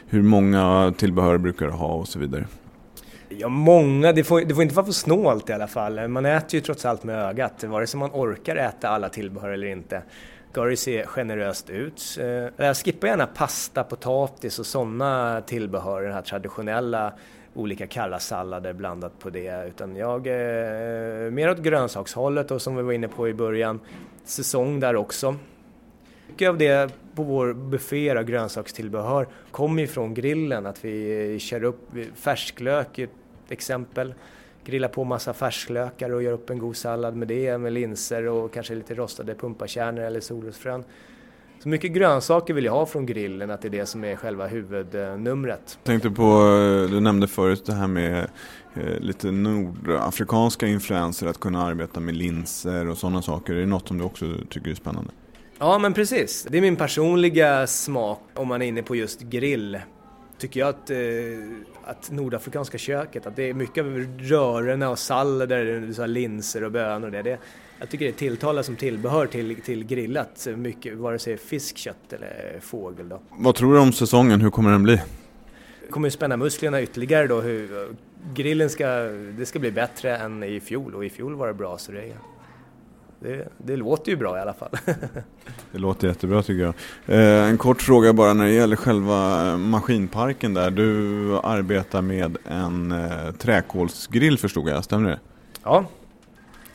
hur 0.08 0.22
många 0.22 0.94
tillbehör 0.98 1.38
brukar 1.38 1.66
du 1.66 1.72
ha 1.72 1.94
och 1.94 2.08
så 2.08 2.20
vidare? 2.20 2.48
Ja, 3.30 3.50
många. 3.50 4.12
Det 4.12 4.24
får, 4.24 4.42
det 4.42 4.56
får 4.56 4.64
inte 4.64 4.76
vara 4.76 4.86
för 4.86 4.94
snålt 4.94 5.50
i 5.50 5.54
alla 5.54 5.68
fall. 5.68 6.08
Man 6.08 6.26
äter 6.26 6.56
ju 6.56 6.62
trots 6.62 6.86
allt 6.86 7.04
med 7.04 7.16
ögat, 7.16 7.64
vare 7.64 7.88
sig 7.88 8.00
man 8.00 8.10
orkar 8.14 8.56
äta 8.56 8.90
alla 8.90 9.10
tillbehör 9.10 9.50
eller 9.50 9.68
inte 9.68 10.02
ska 10.54 10.66
det 10.66 10.78
se 10.78 11.06
generöst 11.06 11.70
ut. 11.70 12.18
Eh, 12.20 12.66
jag 12.66 12.78
skippar 12.78 13.08
gärna 13.08 13.26
pasta, 13.26 13.84
potatis 13.84 14.60
och 14.60 14.66
sådana 14.66 15.42
tillbehör, 15.42 16.02
den 16.02 16.14
här 16.14 16.22
traditionella 16.22 17.14
olika 17.54 17.88
kalla 17.88 18.20
sallader 18.20 18.74
blandat 18.74 19.20
på 19.20 19.30
det. 19.30 19.68
Utan 19.68 19.96
jag 19.96 20.28
eh, 20.28 21.32
mer 21.32 21.50
åt 21.50 21.58
grönsakshållet 21.58 22.52
och 22.52 22.62
som 22.62 22.76
vi 22.76 22.84
var 22.84 22.94
inne 22.94 23.08
på 23.08 23.30
i 23.30 23.34
början, 23.34 23.80
säsong 24.24 24.80
där 24.80 24.96
också. 24.96 25.36
Mycket 26.28 26.50
av 26.50 26.58
det 26.58 26.92
på 27.16 27.24
vår 27.24 27.54
buffé 27.54 28.18
av 28.18 28.24
grönsakstillbehör 28.24 29.28
kommer 29.52 29.82
ju 29.82 29.88
från 29.88 30.14
grillen, 30.14 30.66
att 30.66 30.86
vi 30.86 31.40
kör 31.40 31.64
upp 31.64 31.90
färsklök 32.16 33.00
ett 33.00 33.10
exempel. 33.50 34.14
Grillar 34.66 34.88
på 34.88 35.04
massa 35.04 35.34
färsklökar 35.34 36.10
och 36.10 36.24
gör 36.24 36.32
upp 36.32 36.50
en 36.50 36.60
god 36.60 36.76
sallad 36.76 37.16
med 37.16 37.28
det, 37.28 37.58
med 37.58 37.74
linser 37.74 38.28
och 38.28 38.54
kanske 38.54 38.76
lite 38.76 38.94
rostade 38.94 39.36
pumpakärnor 39.36 40.04
eller 40.04 40.20
solrosfrön. 40.20 40.84
Så 41.64 41.70
mycket 41.70 41.92
grönsaker 41.92 42.54
vill 42.54 42.66
jag 42.66 42.72
ha 42.72 42.86
från 42.86 43.06
grillen, 43.06 43.52
att 43.52 43.62
det 43.62 43.68
är 43.68 43.70
det 43.70 43.86
som 43.86 44.04
är 44.04 44.16
själva 44.16 44.48
huvudnumret. 44.48 45.78
Jag 45.84 45.84
tänkte 45.84 46.10
på, 46.10 46.24
du 46.90 47.00
nämnde 47.00 47.28
förut 47.28 47.66
det 47.66 47.74
här 47.74 47.88
med 47.88 48.28
eh, 48.74 49.00
lite 49.00 49.32
nordafrikanska 49.32 50.68
influenser, 50.68 51.28
att 51.28 51.40
kunna 51.40 51.64
arbeta 51.64 52.00
med 52.00 52.16
linser 52.16 52.88
och 52.88 52.98
sådana 52.98 53.22
saker. 53.22 53.54
Är 53.54 53.60
det 53.60 53.66
något 53.66 53.88
som 53.88 53.98
du 53.98 54.04
också 54.04 54.26
tycker 54.50 54.72
är 54.72 54.76
spännande? 54.76 55.12
Ja 55.60 55.78
men 55.78 55.94
precis, 55.94 56.48
det 56.50 56.58
är 56.58 56.62
min 56.62 56.76
personliga 56.76 57.68
smak 57.68 58.22
om 58.36 58.48
man 58.48 58.62
är 58.62 58.66
inne 58.66 58.84
på 58.84 58.96
just 58.96 59.22
grill. 59.22 59.80
Tycker 60.44 60.60
jag 60.60 60.70
att, 60.70 60.90
eh, 60.90 60.98
att 61.84 62.12
nordafrikanska 62.12 62.78
köket, 62.78 63.26
att 63.26 63.36
det 63.36 63.50
är 63.50 63.54
mycket 63.54 63.84
av 63.84 64.06
rörorna 64.20 64.90
och 64.90 65.00
sallader, 65.00 66.08
linser 66.08 66.64
och 66.64 66.72
bönor 66.72 67.06
och 67.06 67.12
det, 67.12 67.22
det 67.22 67.38
jag 67.80 67.90
tycker 67.90 68.06
det 68.06 68.12
tilltalar 68.12 68.64
som 68.64 68.76
tillbehör 68.76 69.28
till, 69.28 69.62
till 69.62 69.84
grillat, 69.86 70.48
mycket, 70.56 70.98
vare 70.98 71.20
sig 71.20 71.38
fisk, 71.38 71.78
kött 71.78 72.14
eller 72.14 72.60
fågel. 72.62 73.10
Då. 73.10 73.22
Vad 73.30 73.56
tror 73.56 73.74
du 73.74 73.80
om 73.80 73.94
säsongen? 73.94 74.42
Hur 74.42 74.50
kommer 74.50 74.72
den 74.72 74.84
bli? 74.84 75.02
Det 75.86 75.92
kommer 75.92 76.08
att 76.08 76.14
spänna 76.14 76.38
musklerna 76.38 76.82
ytterligare 76.82 77.28
då. 77.28 77.42
Hur, 77.42 77.88
grillen 78.34 78.70
ska, 78.70 78.88
det 79.38 79.46
ska 79.46 79.60
bli 79.60 79.72
bättre 79.72 80.18
än 80.18 80.44
i 80.44 80.60
fjol 80.60 80.96
och 80.96 81.06
i 81.06 81.10
fjol 81.10 81.36
var 81.36 81.48
det 81.48 81.54
bra 81.54 81.78
så 81.78 81.92
det, 81.92 82.14
det, 83.24 83.48
det 83.58 83.76
låter 83.76 84.12
ju 84.12 84.18
bra 84.18 84.38
i 84.38 84.42
alla 84.42 84.54
fall. 84.54 84.70
det 85.72 85.78
låter 85.78 86.08
jättebra 86.08 86.44
tycker 86.44 86.64
jag. 86.64 86.74
Eh, 87.06 87.50
en 87.50 87.58
kort 87.58 87.82
fråga 87.82 88.14
bara 88.14 88.34
när 88.34 88.46
det 88.46 88.52
gäller 88.52 88.76
själva 88.76 89.48
eh, 89.48 89.58
maskinparken 89.58 90.54
där. 90.54 90.72
Du 90.72 91.38
arbetar 91.38 92.02
med 92.02 92.38
en 92.46 92.92
eh, 92.92 93.32
träkolsgrill 93.32 94.38
förstod 94.38 94.70
jag, 94.70 94.84
stämmer 94.84 95.10
det? 95.10 95.20
Ja, 95.64 95.86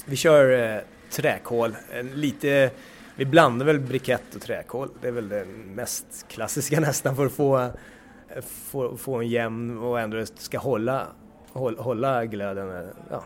vi 0.05 0.17
kör 0.17 0.75
eh, 0.77 0.81
träkol. 1.11 1.77
Lite, 2.15 2.71
vi 3.17 3.25
blandar 3.25 3.67
väl 3.67 3.81
brikett 3.81 4.35
och 4.35 4.43
träkol. 4.43 4.89
Det 5.01 5.09
är 5.09 5.13
väl 5.13 5.29
det 5.29 5.47
mest 5.75 6.27
klassiska 6.29 6.81
nästan 6.81 7.17
för 7.17 7.27
att 7.27 7.33
få, 7.33 7.71
få, 8.71 8.97
få 8.97 9.17
en 9.17 9.29
jämn 9.29 9.79
och 9.79 10.01
ändå 10.01 10.27
ska 10.27 10.59
hålla, 10.59 11.07
hålla, 11.53 11.83
hålla 11.83 12.25
glöden 12.25 12.71
eh, 12.71 12.89
ja, 13.11 13.25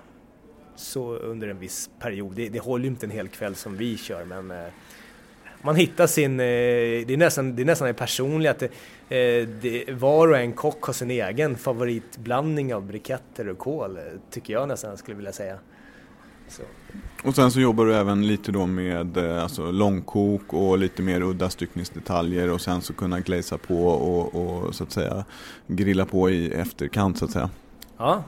så 0.83 1.17
under 1.17 1.49
en 1.49 1.59
viss 1.59 1.91
period. 1.99 2.33
Det, 2.35 2.49
det 2.49 2.59
håller 2.59 2.85
ju 2.85 2.91
inte 2.91 3.07
en 3.07 3.11
hel 3.11 3.29
kväll 3.29 3.55
som 3.55 3.77
vi 3.77 3.97
kör 3.97 4.25
men 4.25 4.51
eh, 4.51 4.73
man 5.63 5.77
hittar 5.77 6.07
sin, 6.07 6.41
eh, 6.41 6.47
det 7.07 7.13
är 7.13 7.17
nästan 7.17 7.57
det 7.57 7.63
är 7.63 7.67
nästan 7.67 7.95
personligt 7.95 8.51
att 8.51 8.59
det, 9.09 9.41
eh, 9.41 9.49
det, 9.63 9.93
var 9.93 10.29
och 10.29 10.39
en 10.39 10.53
kock 10.53 10.85
har 10.85 10.93
sin 10.93 11.11
egen 11.11 11.57
favoritblandning 11.57 12.75
av 12.75 12.87
briketter 12.87 13.49
och 13.49 13.59
kol, 13.59 13.99
tycker 14.31 14.53
jag 14.53 14.69
nästan 14.69 14.97
skulle 14.97 15.17
vilja 15.17 15.33
säga. 15.33 15.59
Så. 16.49 16.63
Och 17.25 17.35
sen 17.35 17.51
så 17.51 17.61
jobbar 17.61 17.87
du 17.87 17.95
även 17.95 18.27
lite 18.27 18.53
då 18.53 18.67
med 18.67 19.19
alltså, 19.19 19.71
långkok 19.71 20.53
och 20.53 20.79
lite 20.79 21.03
mer 21.03 21.23
udda 21.23 21.51
styckningsdetaljer 21.51 22.51
och 22.51 22.61
sen 22.61 22.83
så 22.83 22.93
kunna 22.93 23.21
glazea 23.21 23.59
på 23.59 23.87
och, 23.87 24.35
och, 24.35 24.75
så 24.75 24.85
att 24.85 24.93
säga 24.93 25.25
grilla 25.67 26.05
på 26.05 26.31
i 26.31 26.53
efterkant 26.53 27.19
så 27.19 27.25
att 27.25 27.31
säga. 27.31 27.51
Ja, 27.99 28.25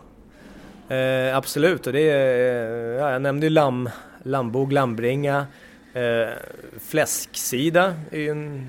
eh, 0.88 1.36
absolut 1.36 1.86
och 1.86 1.92
det 1.92 2.10
är, 2.10 2.94
eh, 2.94 3.00
ja, 3.00 3.12
jag 3.12 3.22
nämnde 3.22 3.46
ju 3.46 3.50
lamm, 3.50 3.90
lammbog, 4.22 4.72
lambringa, 4.72 5.46
eh, 5.94 6.28
fläsksida 6.80 7.94
är 8.10 8.18
ju 8.18 8.28
en 8.28 8.68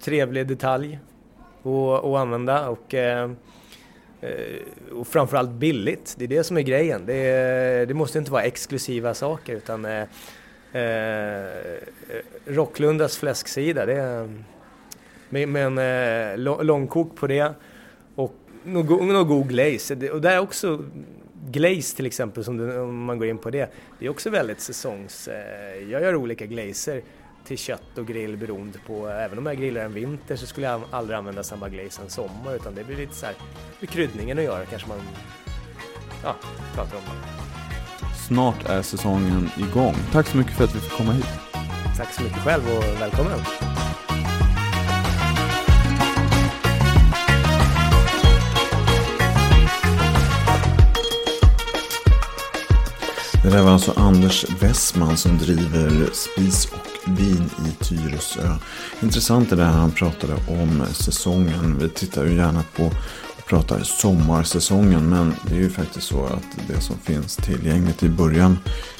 trevlig 0.00 0.46
detalj 0.46 0.98
att, 1.62 2.04
att 2.04 2.16
använda 2.16 2.68
och 2.68 2.94
eh, 2.94 3.30
eh, 4.20 4.92
och 4.92 5.06
framförallt 5.06 5.50
billigt, 5.50 6.14
det 6.18 6.24
är 6.24 6.28
det 6.28 6.44
som 6.44 6.56
är 6.56 6.62
grejen. 6.62 7.06
Det, 7.06 7.14
är, 7.14 7.86
det 7.86 7.94
måste 7.94 8.18
inte 8.18 8.32
vara 8.32 8.42
exklusiva 8.42 9.14
saker 9.14 9.56
utan 9.56 9.84
eh, 9.84 10.04
eh 10.82 11.46
Rocklundas 12.46 13.18
fläsksida, 13.18 13.86
det 13.86 13.94
är, 13.94 14.42
med, 15.28 15.48
med 15.48 15.66
en 15.66 15.78
eh, 15.78 16.64
långkok 16.64 17.16
på 17.16 17.26
det 17.26 17.54
någon, 18.64 19.08
någon 19.08 19.28
god 19.28 19.48
glaze. 19.48 20.10
Och 20.10 20.20
där 20.20 20.30
är 20.30 20.38
också 20.38 20.84
glaze 21.46 21.96
till 21.96 22.06
exempel, 22.06 22.44
som 22.44 22.56
det, 22.56 22.80
om 22.80 23.04
man 23.04 23.18
går 23.18 23.28
in 23.28 23.38
på 23.38 23.50
det, 23.50 23.70
det 23.98 24.06
är 24.06 24.10
också 24.10 24.30
väldigt 24.30 24.60
säsongs... 24.60 25.28
Eh, 25.28 25.90
jag 25.90 26.02
gör 26.02 26.14
olika 26.14 26.46
glazer 26.46 27.02
till 27.44 27.58
kött 27.58 27.98
och 27.98 28.06
grill 28.06 28.36
beroende 28.36 28.78
på, 28.86 29.08
även 29.08 29.38
om 29.38 29.46
jag 29.46 29.56
grillar 29.56 29.84
en 29.84 29.92
vinter 29.92 30.36
så 30.36 30.46
skulle 30.46 30.66
jag 30.66 30.80
aldrig 30.90 31.18
använda 31.18 31.42
samma 31.42 31.68
glaze 31.68 32.02
en 32.02 32.10
sommar 32.10 32.54
utan 32.54 32.74
det 32.74 32.84
blir 32.84 32.96
lite 32.96 33.14
så 33.14 33.26
här 33.26 33.34
med 33.80 33.88
kryddningen 33.88 34.38
att 34.38 34.44
göra 34.44 34.64
kanske 34.64 34.88
man 34.88 34.98
ja, 36.24 36.36
pratar 36.74 36.96
om. 36.96 37.02
Snart 38.28 38.66
är 38.66 38.82
säsongen 38.82 39.50
igång. 39.58 39.94
Tack 40.12 40.26
så 40.26 40.36
mycket 40.36 40.52
för 40.52 40.64
att 40.64 40.74
vi 40.74 40.80
fick 40.80 40.92
komma 40.92 41.12
hit. 41.12 41.28
Tack 41.96 42.12
så 42.12 42.22
mycket 42.22 42.38
själv 42.38 42.62
och 42.76 43.00
välkommen. 43.00 43.38
Det 53.42 53.50
där 53.50 53.62
var 53.62 53.70
alltså 53.70 53.92
Anders 53.96 54.46
Westman 54.60 55.16
som 55.16 55.38
driver 55.38 56.10
Spis 56.12 56.66
och 56.66 57.18
vin 57.18 57.50
i 57.66 57.84
Tyresö. 57.84 58.56
Intressant 59.02 59.52
är 59.52 59.56
det 59.56 59.64
här 59.64 59.72
han 59.72 59.90
pratade 59.90 60.34
om 60.34 60.82
säsongen. 60.92 61.78
Vi 61.78 61.88
tittar 61.88 62.24
ju 62.24 62.36
gärna 62.36 62.64
på 62.76 62.84
och 62.84 63.46
pratar 63.46 63.82
sommarsäsongen. 63.82 65.08
Men 65.08 65.34
det 65.46 65.54
är 65.54 65.58
ju 65.58 65.70
faktiskt 65.70 66.06
så 66.06 66.24
att 66.24 66.68
det 66.68 66.80
som 66.80 66.98
finns 66.98 67.36
tillgängligt 67.36 68.02
i 68.02 68.08
början 68.08 68.58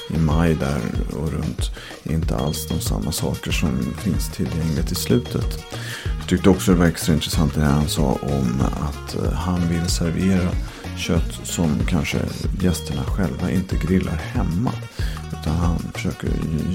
i 0.09 0.17
maj 0.17 0.55
där 0.55 0.81
och 1.13 1.31
runt 1.31 1.71
är 2.03 2.13
inte 2.13 2.35
alls 2.35 2.67
de 2.67 2.79
samma 2.79 3.11
saker 3.11 3.51
som 3.51 3.93
finns 3.97 4.29
tillgängligt 4.29 4.91
i 4.91 4.95
slutet. 4.95 5.63
Jag 6.19 6.27
tyckte 6.27 6.49
också 6.49 6.71
det 6.71 6.77
var 6.77 6.85
extra 6.85 7.13
intressant 7.13 7.55
det 7.55 7.61
här 7.61 7.71
han 7.71 7.89
sa 7.89 8.17
om 8.21 8.61
att 8.61 9.15
eh, 9.15 9.31
han 9.31 9.69
vill 9.69 9.89
servera 9.89 10.49
kött 10.97 11.39
som 11.43 11.79
kanske 11.89 12.19
gästerna 12.61 13.03
själva 13.03 13.51
inte 13.51 13.75
grillar 13.75 14.15
hemma. 14.15 14.71
Utan 15.41 15.55
han 15.55 15.79
försöker 15.93 16.29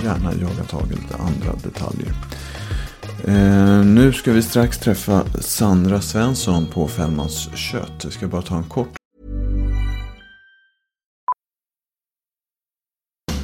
gärna 0.04 0.32
jaga 0.34 0.64
tag 0.64 0.86
i 0.92 0.94
lite 0.94 1.16
andra 1.16 1.52
detaljer. 1.62 2.14
Eh, 3.24 3.84
nu 3.84 4.12
ska 4.12 4.32
vi 4.32 4.42
strax 4.42 4.78
träffa 4.78 5.24
Sandra 5.40 6.00
Svensson 6.00 6.66
på 6.66 6.88
Fällmans 6.88 7.48
kött. 7.54 8.00
Jag 8.04 8.12
ska 8.12 8.28
bara 8.28 8.42
ta 8.42 8.56
en 8.56 8.64
kort 8.64 8.98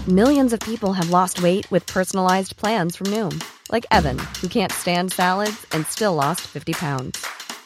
Millions 0.08 0.52
of 0.52 0.60
people 0.60 0.92
have 0.92 1.08
lost 1.08 1.40
weight 1.40 1.72
with 1.72 1.86
personalized 1.86 2.58
plans 2.58 2.94
from 2.94 3.06
Noom. 3.06 3.42
Like 3.72 3.86
Evan, 3.90 4.18
who 4.42 4.48
can't 4.48 4.70
stand 4.70 5.12
salads 5.12 5.64
and 5.72 5.86
still 5.86 6.14
lost 6.14 6.42
50 6.42 6.74
pounds. 6.74 7.24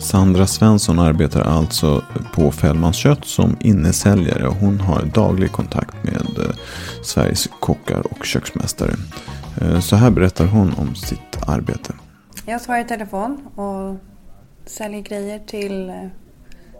Sandra 0.00 0.46
Svensson 0.46 0.98
arbetar 0.98 1.40
alltså 1.40 2.04
på 2.34 2.52
Fällmans 2.52 2.96
kött 2.96 3.24
som 3.24 3.56
innesäljare. 3.60 4.46
Hon 4.60 4.80
har 4.80 5.02
daglig 5.02 5.52
kontakt 5.52 5.94
med 6.04 6.14
eh, 6.38 6.54
Sveriges 7.02 7.48
kockar 7.60 8.00
och 8.12 8.24
köksmästare. 8.24 8.94
Eh, 9.60 9.80
så 9.80 9.96
här 9.96 10.10
berättar 10.10 10.46
hon 10.46 10.72
om 10.74 10.94
sitt 10.94 11.38
arbete. 11.46 11.94
Jag 12.46 12.60
svarar 12.60 12.80
i 12.80 12.84
telefon 12.84 13.46
och 13.54 13.96
säljer 14.66 15.00
grejer 15.00 15.38
till, 15.38 15.88
eh, 15.88 15.94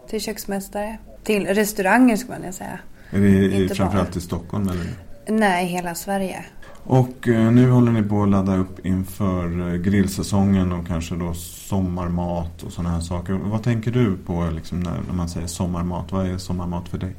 till 0.09 0.21
köksmästare. 0.21 0.97
Till 1.23 1.45
restauranger 1.47 2.15
skulle 2.15 2.39
man 2.39 2.53
säga. 2.53 2.79
Är 3.11 3.19
det 3.19 3.61
Inte 3.61 3.75
framförallt 3.75 4.11
bara. 4.11 4.17
i 4.17 4.21
Stockholm 4.21 4.69
eller? 4.69 4.85
Nej, 5.27 5.65
hela 5.65 5.95
Sverige. 5.95 6.45
Och 6.85 7.27
eh, 7.27 7.51
nu 7.51 7.69
håller 7.69 7.91
ni 7.91 8.03
på 8.03 8.23
att 8.23 8.29
ladda 8.29 8.57
upp 8.57 8.85
inför 8.85 9.73
eh, 9.73 9.75
grillsäsongen 9.75 10.71
och 10.71 10.87
kanske 10.87 11.15
då 11.15 11.33
sommarmat 11.33 12.63
och 12.63 12.71
sådana 12.71 12.89
här 12.89 13.01
saker. 13.01 13.33
Vad 13.33 13.63
tänker 13.63 13.91
du 13.91 14.17
på 14.17 14.49
liksom, 14.51 14.79
när, 14.79 15.13
man 15.13 15.29
säger 15.29 15.47
sommarmat? 15.47 16.11
Vad 16.11 16.25
är 16.25 16.37
sommarmat 16.37 16.89
för 16.89 16.97
dig? 16.97 17.15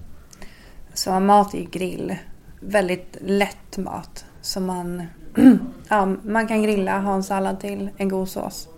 Så 0.95 1.21
mat 1.21 1.55
är 1.55 1.65
grill. 1.65 2.17
Väldigt 2.61 3.17
lätt 3.21 3.79
mat. 3.79 4.25
Som 4.41 4.67
man, 4.67 5.03
ja, 5.89 6.17
man 6.25 6.49
kan 6.49 6.63
grilla, 6.63 7.01
ha 7.01 7.15
en 7.15 7.23
sallad 7.23 7.61
till, 7.61 7.91
en 7.97 8.09
god 8.09 8.29
sås. 8.29 8.69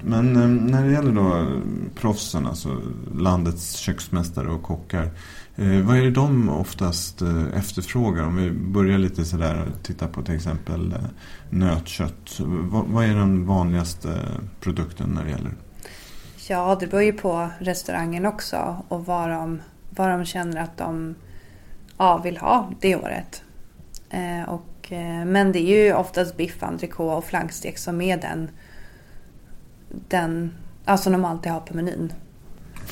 Men 0.00 0.36
eh, 0.36 0.48
när 0.48 0.84
det 0.84 0.92
gäller 0.92 1.12
då 1.12 1.60
proffsen, 1.94 2.46
alltså 2.46 2.80
landets 3.14 3.76
köksmästare 3.76 4.48
och 4.48 4.62
kockar. 4.62 5.10
Eh, 5.56 5.80
vad 5.80 5.96
är 5.96 6.02
det 6.02 6.10
de 6.10 6.48
oftast 6.48 7.22
eh, 7.22 7.46
efterfrågar? 7.56 8.24
Om 8.24 8.36
vi 8.36 8.50
börjar 8.50 8.98
lite 8.98 9.24
sådär 9.24 9.62
och 9.62 9.82
tittar 9.82 10.08
på 10.08 10.22
till 10.22 10.34
exempel 10.34 10.92
eh, 10.92 10.98
nötkött. 11.50 12.40
Vad, 12.40 12.86
vad 12.86 13.04
är 13.04 13.14
den 13.14 13.46
vanligaste 13.46 14.18
produkten 14.60 15.08
när 15.08 15.24
det 15.24 15.30
gäller? 15.30 15.52
Ja, 16.48 16.76
det 16.80 16.86
beror 16.86 17.02
ju 17.02 17.12
på 17.12 17.48
restaurangen 17.58 18.26
också 18.26 18.76
och 18.88 19.06
vad 19.06 19.30
de, 19.30 19.62
vad 19.90 20.10
de 20.10 20.24
känner 20.24 20.62
att 20.62 20.76
de 20.76 21.14
ja, 21.98 22.18
vill 22.18 22.36
ha 22.36 22.72
det 22.80 22.96
året. 22.96 23.42
Eh, 24.10 24.48
och, 24.48 24.92
eh, 24.92 25.24
men 25.24 25.52
det 25.52 25.58
är 25.58 25.84
ju 25.84 25.94
oftast 25.94 26.36
biff, 26.36 26.62
entrecote 26.62 27.16
och 27.16 27.24
flankstek 27.24 27.78
som 27.78 28.00
är 28.00 28.16
den, 28.16 28.50
den 30.08 30.52
alltså 30.84 31.10
de 31.10 31.24
alltid 31.24 31.52
har 31.52 31.60
på 31.60 31.76
menyn. 31.76 32.12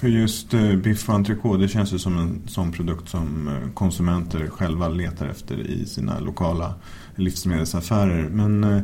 För 0.00 0.08
just 0.08 0.54
eh, 0.54 0.76
biff 0.76 1.08
och 1.08 1.14
entrecote, 1.14 1.58
det 1.62 1.68
känns 1.68 1.92
ju 1.92 1.98
som 1.98 2.18
en 2.18 2.42
sån 2.48 2.72
produkt 2.72 3.08
som 3.08 3.48
eh, 3.48 3.72
konsumenter 3.74 4.46
själva 4.48 4.88
letar 4.88 5.26
efter 5.26 5.58
i 5.60 5.86
sina 5.86 6.18
lokala 6.18 6.74
livsmedelsaffärer. 7.14 8.28
Men 8.28 8.64
eh, 8.64 8.82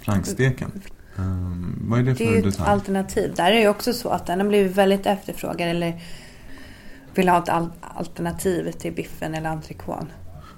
flanksteken, 0.00 0.70
eh, 1.16 1.24
vad 1.80 1.98
är 1.98 2.02
det 2.02 2.12
Det 2.14 2.24
är 2.24 2.26
för 2.26 2.32
ju 2.32 2.38
ett 2.38 2.44
detalj? 2.44 2.70
alternativ. 2.70 3.32
Där 3.36 3.46
är 3.46 3.54
det 3.54 3.60
ju 3.60 3.68
också 3.68 3.92
så 3.92 4.08
att 4.08 4.26
den 4.26 4.40
har 4.40 4.48
blivit 4.48 4.76
väldigt 4.76 5.06
efterfrågad 5.06 5.68
eller 5.68 6.00
vill 7.14 7.28
ha 7.28 7.38
ett 7.42 7.48
al- 7.48 7.70
alternativ 7.80 8.70
till 8.72 8.92
biffen 8.92 9.34
eller 9.34 9.50
entrecôten. 9.50 10.06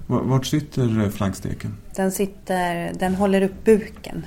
Var- 0.07 0.23
Vart 0.23 0.47
sitter 0.47 1.11
flanksteken? 1.11 1.77
Den 1.97 2.13
sitter, 2.13 2.93
den 2.99 3.15
håller 3.15 3.43
upp 3.43 3.65
buken. 3.65 4.27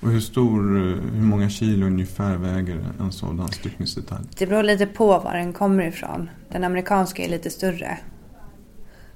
Och 0.00 0.10
hur 0.10 0.20
stor, 0.20 0.76
eh, 0.76 0.82
hur 1.14 1.22
många 1.22 1.48
kilo 1.48 1.86
ungefär 1.86 2.36
väger 2.36 2.84
en 3.00 3.12
sådan 3.12 3.48
styckningsdetalj? 3.48 4.24
Det 4.38 4.46
beror 4.46 4.62
lite 4.62 4.86
på 4.86 5.06
var 5.06 5.34
den 5.34 5.52
kommer 5.52 5.84
ifrån. 5.84 6.30
Den 6.48 6.64
amerikanska 6.64 7.24
är 7.24 7.28
lite 7.28 7.50
större. 7.50 7.98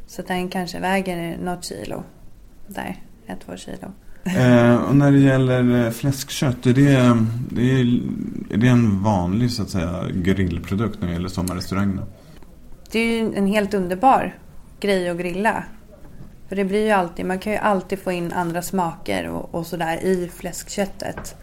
Så 0.06 0.22
den 0.22 0.48
kanske 0.48 0.80
väger 0.80 1.38
något 1.38 1.64
kilo. 1.64 2.02
Där, 2.66 2.96
ett, 3.26 3.40
två 3.46 3.56
kilo. 3.56 3.92
Eh, 4.24 4.74
och 4.74 4.96
när 4.96 5.12
det 5.12 5.18
gäller 5.18 5.86
eh, 5.86 5.90
fläskkött, 5.90 6.66
är 6.66 6.72
det, 6.72 7.16
det 7.50 7.70
är, 7.70 8.00
är 8.50 8.56
det 8.56 8.68
en 8.68 9.02
vanlig 9.02 9.50
så 9.50 9.62
att 9.62 9.70
säga 9.70 10.04
grillprodukt 10.14 11.00
när 11.00 11.08
det 11.08 11.12
gäller 11.12 11.28
sommarrestaurangerna? 11.28 12.06
Det 12.92 12.98
är 12.98 13.06
ju 13.06 13.34
en 13.34 13.46
helt 13.46 13.74
underbar 13.74 14.38
grej 14.80 15.08
att 15.08 15.18
grilla. 15.18 15.64
För 16.50 16.56
det 16.56 16.64
blir 16.64 16.84
ju 16.84 16.90
alltid, 16.90 17.26
man 17.26 17.38
kan 17.38 17.52
ju 17.52 17.58
alltid 17.58 17.98
få 17.98 18.12
in 18.12 18.32
andra 18.32 18.62
smaker 18.62 19.28
och, 19.28 19.54
och 19.54 19.66
sådär 19.66 20.04
i 20.04 20.30
fläskköttet. 20.36 21.36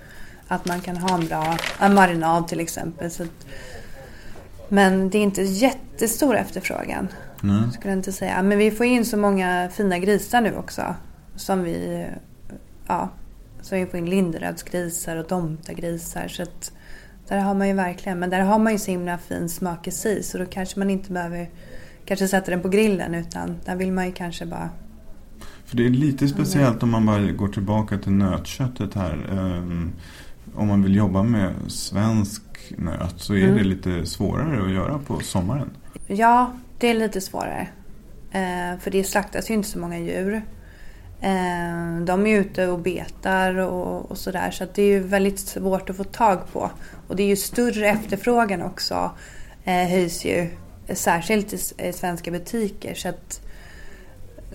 Att 0.47 0.65
man 0.65 0.81
kan 0.81 0.97
ha 0.97 1.15
en 1.15 1.27
bra 1.27 1.57
en 1.79 1.93
marinad 1.93 2.47
till 2.47 2.59
exempel. 2.59 3.11
Så 3.11 3.23
att, 3.23 3.47
men 4.69 5.09
det 5.09 5.17
är 5.17 5.23
inte 5.23 5.41
jättestor 5.41 6.35
efterfrågan. 6.35 7.07
Nej. 7.41 7.71
Skulle 7.73 7.91
jag 7.91 7.99
inte 7.99 8.11
säga. 8.11 8.41
Men 8.41 8.57
vi 8.57 8.71
får 8.71 8.85
in 8.85 9.05
så 9.05 9.17
många 9.17 9.69
fina 9.73 9.99
grisar 9.99 10.41
nu 10.41 10.55
också. 10.55 10.95
Som 11.35 11.63
vi, 11.63 12.07
ja, 12.87 13.09
så 13.61 13.75
vi 13.75 13.85
får 13.85 13.99
in 13.99 14.09
Linderödsgrisar 14.09 15.15
och 15.15 15.27
Domtagrisar. 15.27 16.27
Så 16.27 16.43
att 16.43 16.71
där 17.27 17.37
har 17.37 17.53
man 17.53 17.67
ju 17.67 17.73
verkligen, 17.73 18.19
men 18.19 18.29
där 18.29 18.39
har 18.39 18.59
man 18.59 18.73
ju 18.73 18.79
så 18.79 18.91
himla 18.91 19.17
fin 19.17 19.49
smakes 19.49 20.05
i. 20.05 20.23
Så 20.23 20.37
då 20.37 20.45
kanske 20.45 20.79
man 20.79 20.89
inte 20.89 21.11
behöver 21.11 21.49
kanske 22.05 22.27
sätta 22.27 22.51
den 22.51 22.61
på 22.61 22.69
grillen 22.69 23.15
utan 23.15 23.57
där 23.65 23.75
vill 23.75 23.91
man 23.91 24.05
ju 24.05 24.11
kanske 24.11 24.45
bara 24.45 24.69
För 25.67 25.77
det 25.77 25.85
är 25.85 25.89
lite 25.89 26.27
speciellt 26.27 26.83
om 26.83 26.89
man 26.91 27.05
bara 27.05 27.31
går 27.31 27.47
tillbaka 27.47 27.97
till 27.97 28.11
nötköttet 28.11 28.93
här. 28.93 29.27
Ehm, 29.31 29.91
om 30.55 30.67
man 30.67 30.83
vill 30.83 30.95
jobba 30.95 31.23
med 31.23 31.53
svensk 31.67 32.41
nöt 32.77 33.13
så 33.17 33.33
är 33.33 33.43
Mm. 33.43 33.57
det 33.57 33.63
lite 33.63 34.05
svårare 34.05 34.63
att 34.65 34.71
göra 34.71 34.99
på 34.99 35.19
sommaren. 35.19 35.69
Ja, 36.07 36.51
det 36.79 36.89
är 36.89 36.93
lite 36.93 37.21
svårare. 37.21 37.67
Eh, 38.31 38.79
för 38.79 38.91
det 38.91 39.03
slaktas 39.03 39.49
ju 39.49 39.53
inte 39.53 39.69
så 39.69 39.79
många 39.79 39.99
djur. 39.99 40.41
Eh, 41.21 41.99
de 42.05 42.27
är 42.27 42.39
ute 42.39 42.67
och 42.67 42.79
betar 42.79 43.57
och, 43.57 44.11
och 44.11 44.17
sådär. 44.17 44.51
Så 44.51 44.65
det 44.75 44.81
är 44.81 44.87
ju 44.87 44.99
väldigt 44.99 45.39
svårt 45.39 45.89
att 45.89 45.97
få 45.97 46.03
tag 46.03 46.39
på. 46.53 46.71
Och 47.07 47.15
det 47.15 47.23
är 47.23 47.27
ju 47.27 47.35
större 47.35 47.87
efterfrågan 47.89 48.61
också. 48.61 49.11
Eh, 49.63 49.73
höjs 49.89 50.25
ju. 50.25 50.49
Särskilt 50.93 51.53
i 51.53 51.57
svenska 51.93 52.31
butiker. 52.31 52.93
Så 52.93 53.09
att, 53.09 53.41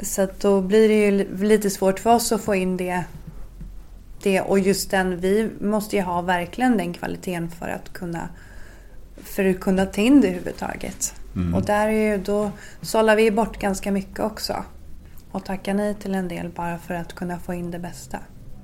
så 0.03 0.29
då 0.41 0.61
blir 0.61 0.89
det 0.89 0.95
ju 0.95 1.37
lite 1.47 1.71
svårt 1.71 2.01
för 2.01 2.15
oss 2.15 2.33
att 2.33 2.41
få 2.41 2.55
in 2.55 2.77
det. 2.77 3.05
det. 4.23 4.41
Och 4.41 4.59
just 4.59 4.91
den, 4.91 5.21
vi 5.21 5.51
måste 5.61 5.97
ju 5.97 6.03
ha 6.03 6.21
verkligen 6.21 6.77
den 6.77 6.93
kvaliteten 6.93 7.51
för 7.51 7.69
att 7.69 7.93
kunna 7.93 8.29
för 9.23 9.45
att 9.45 9.61
kunna 9.61 9.87
ta 9.87 10.01
in 10.01 10.21
det 10.21 10.29
överhuvudtaget. 10.29 11.15
Mm. 11.35 11.55
Och 11.55 11.63
där 11.63 11.89
är 11.89 12.13
ju, 12.13 12.23
då 12.23 12.51
sållar 12.81 13.17
vi 13.17 13.31
bort 13.31 13.59
ganska 13.59 13.93
mycket 13.93 14.21
också. 14.21 14.65
Och 15.31 15.45
tackar 15.45 15.75
nej 15.75 15.95
till 15.95 16.15
en 16.15 16.29
del 16.29 16.49
bara 16.49 16.79
för 16.79 16.95
att 16.95 17.15
kunna 17.15 17.39
få 17.39 17.55
in 17.55 17.71
det 17.71 17.79
bästa. 17.79 18.19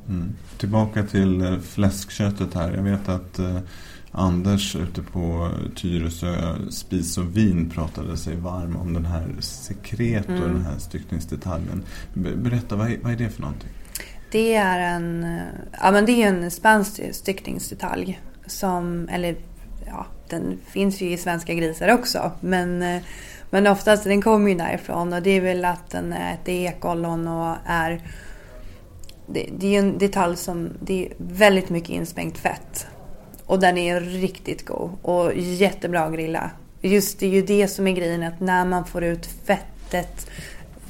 Mm. 0.09 0.35
Tillbaka 0.59 1.03
till 1.03 1.41
eh, 1.41 1.59
fläskköttet 1.59 2.55
här. 2.55 2.73
Jag 2.73 2.83
vet 2.83 3.09
att 3.09 3.39
eh, 3.39 3.59
Anders 4.19 4.77
ute 4.77 5.03
på 5.03 5.51
Tyresö 5.77 6.55
spis 6.71 7.19
och 7.19 7.37
vin 7.37 7.71
pratade 7.71 8.17
sig 8.17 8.37
varm 8.37 8.77
om 8.77 8.93
den 8.95 9.07
här 9.07 9.35
sekret 9.41 10.25
och 10.25 10.33
Mm. 10.33 10.53
den 10.53 10.63
här 10.65 10.79
styckningsdetaljen. 10.79 11.83
Be- 12.15 12.37
Berätta, 12.37 12.77
vad 12.77 12.91
är, 12.93 12.99
vad 13.03 13.13
är 13.13 13.17
det 13.17 13.29
för 13.31 13.41
någonting? 13.43 13.69
Det 14.33 14.55
är 14.55 14.79
en, 14.97 15.39
ja, 15.81 15.91
men 15.91 16.07
det 16.07 16.23
är 16.23 16.29
en 16.29 16.51
spansk 16.51 17.01
styckningsdetalj. 17.13 18.21
Som, 18.47 19.09
eller 19.09 19.37
ja, 19.87 20.07
den 20.29 20.59
finns 20.67 21.01
ju 21.01 21.13
i 21.13 21.17
svenska 21.17 21.55
grisar 21.55 21.89
också. 21.95 22.31
Men, 22.41 23.01
men 23.51 23.67
oftast 23.67 24.05
den 24.05 24.23
kommer 24.23 24.49
ju 24.51 24.55
därifrån 24.55 25.13
och 25.13 25.23
det 25.23 25.31
är 25.31 25.41
väl 25.41 25.65
att 25.65 25.91
den 25.91 26.13
äter 26.13 26.55
ekollon 26.55 27.29
och 27.29 27.57
är... 27.67 28.03
Det, 29.33 29.51
det 29.59 29.67
är 29.67 29.71
ju 29.71 29.79
en 29.79 29.99
detalj 29.99 30.37
som, 30.37 30.69
det 30.81 31.07
är 31.07 31.13
väldigt 31.19 31.71
mycket 31.71 31.91
inspängt 31.91 32.39
fett. 32.39 32.87
Och 33.49 33.61
den 33.61 33.79
är 33.79 34.01
riktigt 34.01 34.67
god 34.67 34.91
och 35.03 35.33
jättebra 35.37 36.01
att 36.01 36.13
grilla. 36.13 36.51
Just 36.81 37.19
det 37.19 37.27
är 37.27 37.31
ju 37.31 37.43
det 37.43 37.69
som 37.69 37.87
är 37.87 37.93
grejen 37.93 38.23
att 38.23 38.41
när 38.41 38.65
man 38.65 38.85
får 38.85 39.05
ut 39.05 39.27
fettet, 39.27 40.31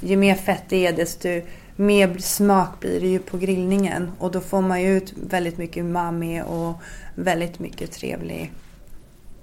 ju 0.01 0.17
mer 0.17 0.35
fett 0.35 0.63
det 0.69 0.87
är 0.87 0.93
desto 0.93 1.29
mer 1.77 2.19
smak 2.19 2.81
blir 2.81 3.01
det 3.01 3.07
ju 3.07 3.19
på 3.19 3.39
grillningen. 3.39 4.11
Och 4.19 4.31
då 4.31 4.41
får 4.41 4.61
man 4.61 4.83
ju 4.83 4.97
ut 4.97 5.15
väldigt 5.31 5.59
mycket 5.59 5.77
umami 5.77 6.43
och 6.43 6.75
väldigt 7.15 7.59
mycket 7.59 7.93
trevlig, 7.93 8.53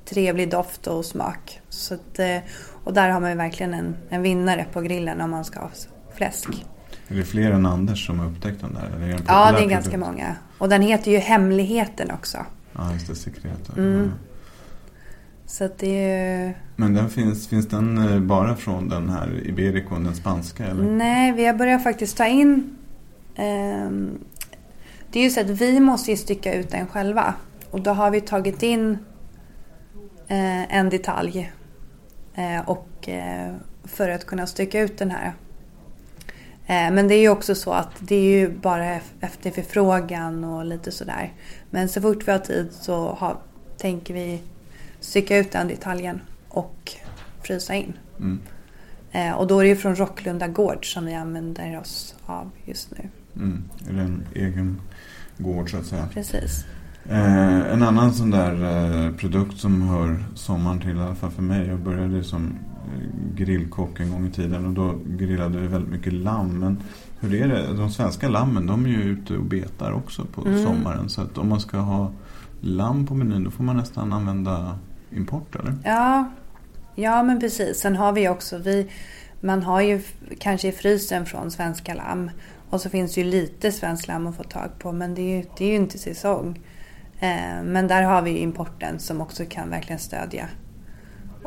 trevlig 0.06 0.50
doft 0.52 0.88
och 0.88 1.06
smak. 1.06 1.60
Så 1.70 1.94
att, 1.94 2.20
eh, 2.20 2.38
och 2.84 2.94
där 2.94 3.10
har 3.10 3.20
man 3.20 3.30
ju 3.30 3.36
verkligen 3.36 3.74
en, 3.74 3.96
en 4.10 4.22
vinnare 4.22 4.66
på 4.74 4.82
grillen 4.82 5.22
om 5.22 5.32
man 5.32 5.46
ska 5.46 5.60
ha 5.60 5.70
fläsk. 6.16 6.50
Är 7.08 7.16
det 7.16 7.24
fler 7.26 7.52
än 7.52 7.66
Anders 7.66 8.06
som 8.06 8.20
har 8.20 8.28
upptäckt 8.28 8.62
den 8.62 8.74
där? 8.74 8.92
Eller 8.96 9.08
är 9.08 9.20
Ja, 9.28 9.52
det 9.52 9.64
är 9.64 9.70
ganska 9.70 9.92
produkt? 9.92 10.12
många. 10.12 10.36
Och 10.58 10.70
den 10.70 10.82
heter 10.82 11.12
ju 11.12 11.18
Hemligheten 11.18 12.12
också. 12.12 12.38
Ja, 12.78 12.94
just 12.94 13.08
det. 13.08 13.16
Sekret. 13.16 13.78
Mm. 13.78 14.12
Så 15.46 15.64
att 15.64 15.78
det. 15.78 16.54
Men 16.76 16.94
den 16.94 17.10
finns, 17.10 17.48
finns 17.48 17.68
den 17.68 17.98
eh, 17.98 18.20
bara 18.20 18.56
från 18.56 18.90
den 18.90 19.10
här 19.10 19.42
Ibericon, 19.48 20.04
den 20.04 20.16
spanska 20.16 20.66
eller? 20.66 20.84
Nej, 20.84 21.32
vi 21.32 21.46
har 21.46 21.54
börjat 21.54 21.84
faktiskt 21.84 22.18
ta 22.18 22.26
in... 22.26 22.78
ehm, 23.36 24.20
det 25.12 25.20
är 25.20 25.24
ju 25.24 25.30
så 25.30 25.42
att 25.42 25.50
vi 25.50 25.80
måste 25.80 26.12
ju 26.12 26.18
stycka 26.18 26.54
ut 26.54 26.70
den 26.72 26.88
själva. 26.88 27.34
Och 27.72 27.82
då 27.82 27.92
har 27.92 28.12
vi 28.12 28.22
tagit 28.22 28.64
in 28.64 28.98
eh, 30.28 30.76
en 30.78 30.90
detalj. 30.90 31.52
Eh, 32.36 32.70
och 32.70 33.10
eh, 33.10 33.54
för 33.84 34.10
att 34.10 34.26
kunna 34.26 34.48
stycka 34.48 34.80
ut 34.80 34.98
den 34.98 35.12
här. 35.12 35.34
Eh, 36.68 36.94
men 36.94 37.08
det 37.08 37.16
är 37.16 37.20
ju 37.22 37.30
också 37.30 37.56
så 37.56 37.72
att 37.72 37.92
det 38.00 38.16
är 38.16 38.40
ju 38.40 38.50
bara 38.50 38.84
ef- 38.86 39.14
efter 39.22 39.52
förfrågan 39.52 40.44
och 40.44 40.66
lite 40.66 40.92
sådär. 40.92 41.34
Men 41.76 41.90
så 41.90 42.02
fort 42.02 42.28
vi 42.28 42.32
har 42.32 42.40
tid 42.40 42.68
så 42.72 43.10
har, 43.10 43.38
tänker 43.78 44.14
vi 44.14 44.42
stycka 45.00 45.38
ut 45.38 45.52
den 45.52 45.68
detaljen 45.68 46.22
och 46.50 46.92
frysa 47.44 47.74
in. 47.74 47.94
Mm. 48.20 48.40
Eh, 49.12 49.32
och 49.32 49.48
då 49.48 49.60
är 49.60 49.66
det 49.66 49.76
från 49.76 49.96
Rocklunda 49.96 50.48
gård 50.48 50.94
som 50.94 51.06
vi 51.06 51.14
använder 51.14 51.80
oss 51.80 52.16
av 52.26 52.52
just 52.66 52.92
nu. 52.92 53.10
Mm. 53.36 53.64
Det 53.80 54.02
en 54.02 54.24
egen 54.36 54.82
gård 55.38 55.72
så 55.72 55.78
att 55.78 55.86
säga? 55.86 56.08
Precis. 56.14 56.66
Eh, 57.10 57.74
en 57.74 57.84
annan 57.84 58.14
sån 58.14 58.32
där 58.32 58.54
eh, 59.06 59.16
produkt 59.16 59.58
som 59.58 59.82
hör 59.82 60.24
sommaren 60.36 60.80
till, 60.80 60.98
i 60.98 61.00
alla 61.00 61.16
fall 61.16 61.32
för 61.32 61.42
mig. 61.42 61.68
Jag 61.68 61.80
började 61.80 62.24
som 62.24 62.46
eh, 62.46 63.36
grillkock 63.36 64.00
en 64.00 64.12
gång 64.12 64.28
i 64.28 64.32
tiden 64.32 64.66
och 64.66 64.74
då 64.74 65.00
grillade 65.06 65.60
vi 65.60 65.68
väldigt 65.68 65.92
mycket 65.92 66.14
lamm. 66.14 66.60
Men 66.60 66.84
hur 67.26 67.42
är 67.42 67.48
det? 67.48 67.74
De 67.74 67.90
svenska 67.92 68.30
lammen 68.30 68.66
de 68.68 68.86
är 68.86 68.90
ju 68.90 69.02
ute 69.04 69.38
och 69.38 69.44
betar 69.44 69.92
också 69.92 70.26
på 70.26 70.42
Mm. 70.42 70.64
sommaren. 70.64 71.10
Så 71.10 71.22
att 71.22 71.38
om 71.38 71.50
man 71.50 71.60
ska 71.60 71.78
ha 71.78 72.12
lamm 72.62 73.06
på 73.08 73.14
menyn 73.14 73.44
då 73.44 73.52
får 73.52 73.64
man 73.64 73.78
nästan 73.78 74.14
använda 74.14 74.80
import 75.12 75.56
eller? 75.56 75.74
Ja, 75.84 76.32
ja 76.96 77.24
men 77.24 77.40
precis. 77.40 77.80
Sen 77.80 77.96
har 77.96 78.12
vi 78.12 78.30
också, 78.30 78.58
vi, 78.58 78.88
man 79.42 79.64
har 79.64 79.82
ju 79.82 80.02
kanske 80.40 80.68
i 80.68 80.72
frysen 80.72 81.26
från 81.26 81.52
svenska 81.52 81.94
lamm. 81.94 82.30
Och 82.70 82.82
så 82.82 82.90
finns 82.90 83.14
det 83.16 83.22
ju 83.22 83.28
lite 83.32 83.72
svensk 83.72 84.08
lamm 84.08 84.28
att 84.28 84.36
få 84.36 84.44
tag 84.44 84.70
på 84.80 84.92
men 84.92 85.16
det 85.16 85.22
är 85.22 85.38
ju, 85.38 85.44
det 85.58 85.66
är 85.66 85.70
ju 85.70 85.76
inte 85.76 85.98
säsong. 85.98 86.60
Eh, 87.20 87.64
men 87.64 87.88
där 87.88 88.04
har 88.04 88.22
vi 88.22 88.38
importen 88.38 89.00
som 89.00 89.22
också 89.22 89.44
kan 89.50 89.70
verkligen 89.70 90.00
stödja. 90.00 90.46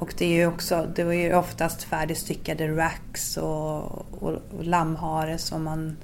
Och 0.01 0.15
det 0.19 0.25
är 0.25 0.37
ju 0.37 0.47
också, 0.47 0.87
det 0.97 1.03
är 1.03 1.13
ju 1.13 1.35
oftast 1.35 1.83
färdigstyckade 1.83 2.69
racks 2.77 3.37
och, 3.37 3.83
och, 4.23 4.33
och 4.59 4.65
lammhare 4.65 5.39
som 5.39 5.65
man 5.65 5.97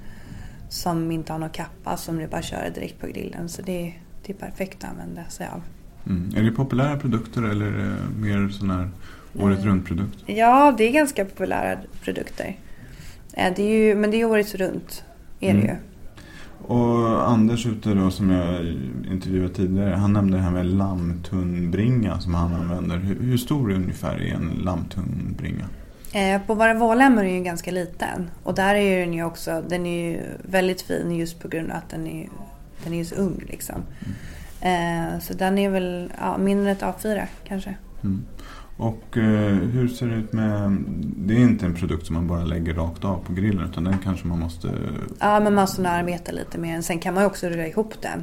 som 0.68 1.10
inte 1.12 1.32
har 1.32 1.38
någon 1.40 1.50
kappa 1.50 1.96
som 1.96 2.16
du 2.18 2.26
bara 2.26 2.42
kör 2.42 2.70
direkt 2.74 3.00
på 3.00 3.06
grillen. 3.06 3.48
Så 3.48 3.62
det, 3.62 3.86
är- 3.86 3.98
det 4.26 4.32
är 4.32 4.36
perfekt 4.36 4.84
att 4.84 4.90
använda 4.90 5.24
sig 5.24 5.46
av. 5.52 5.62
Mm. 6.06 6.30
Är 6.36 6.42
det 6.42 6.50
populära 6.52 6.96
produkter 6.98 7.42
eller 7.42 7.66
är 7.66 7.72
det 7.72 8.20
mer 8.20 8.48
sån 8.48 8.70
här 8.70 8.88
året 9.38 9.64
runt 9.64 9.86
produkt? 9.86 10.18
Ja, 10.26 10.74
det 10.78 10.84
är 10.84 10.92
ganska 10.92 11.24
populära 11.24 11.78
produkter. 12.02 12.56
Eh, 13.32 13.52
Det 13.56 13.62
är 13.62 13.68
ju, 13.88 13.94
men 13.94 14.10
det 14.10 14.20
är 14.20 14.24
året 14.24 14.54
runt. 14.54 15.04
Är 15.40 15.54
det 15.54 15.60
Mm. 15.60 15.66
ju. 15.66 15.76
Och 16.66 17.28
Anders 17.30 17.66
ute 17.66 17.94
då 17.94 18.10
som 18.10 18.30
jag 18.30 18.66
intervjuade 19.12 19.54
tidigare, 19.54 19.94
han 19.94 20.12
nämnde 20.12 20.36
det 20.36 20.42
här 20.42 20.50
med 20.50 20.66
lammtunnbringa 20.66 22.20
som 22.20 22.34
han 22.34 22.54
använder. 22.54 22.98
Hur, 22.98 23.20
hur 23.20 23.36
stor 23.36 23.70
ungefär 23.70 24.14
är 24.22 24.34
en 24.34 24.48
lammtunnbringa? 24.64 25.64
Eh, 26.12 26.40
På 26.46 26.54
våra 26.54 26.74
vårlämmor 26.74 27.20
är 27.20 27.24
den 27.24 27.34
ju 27.34 27.42
ganska 27.44 27.70
liten. 27.70 28.30
Och 28.42 28.54
där 28.54 28.74
är 28.74 29.00
den 29.00 29.14
ju 29.14 29.24
också, 29.24 29.62
den 29.68 29.86
är 29.86 30.10
ju 30.10 30.20
väldigt 30.42 30.82
fin 30.82 31.16
just 31.16 31.40
på 31.40 31.48
grund 31.48 31.70
av 31.70 31.76
att 31.76 31.90
den 31.90 32.06
är, 32.06 32.28
den 32.84 32.94
är 32.94 33.04
så 33.04 33.14
ung 33.14 33.42
liksom. 33.48 33.82
Eh, 34.60 35.18
Så 35.20 35.34
den 35.34 35.58
är 35.58 35.70
väl 35.70 36.12
ja, 36.20 36.38
mindre 36.38 36.70
än 36.70 36.76
ett 36.76 36.82
A4 36.82 37.22
kanske. 37.48 37.74
Mm. 38.04 38.24
Och 38.76 39.16
eh, 39.16 39.54
hur 39.54 39.88
ser 39.88 40.06
det 40.06 40.14
ut 40.14 40.32
med... 40.32 40.76
Det 41.16 41.34
är 41.34 41.38
inte 41.38 41.66
en 41.66 41.74
produkt 41.74 42.06
som 42.06 42.14
man 42.14 42.26
bara 42.26 42.44
lägger 42.44 42.74
rakt 42.74 43.04
av 43.04 43.24
på 43.26 43.32
grillen 43.32 43.70
utan 43.70 43.84
den 43.84 43.98
kanske 43.98 44.26
man 44.26 44.38
måste... 44.38 44.68
Ja, 45.20 45.40
men 45.40 45.44
man 45.44 45.54
måste 45.54 45.90
arbeta 45.90 46.32
lite 46.32 46.58
med 46.58 46.74
den. 46.74 46.82
Sen 46.82 46.98
kan 46.98 47.14
man 47.14 47.22
ju 47.22 47.26
också 47.26 47.48
rulla 47.48 47.66
ihop 47.66 47.94
den. 48.02 48.22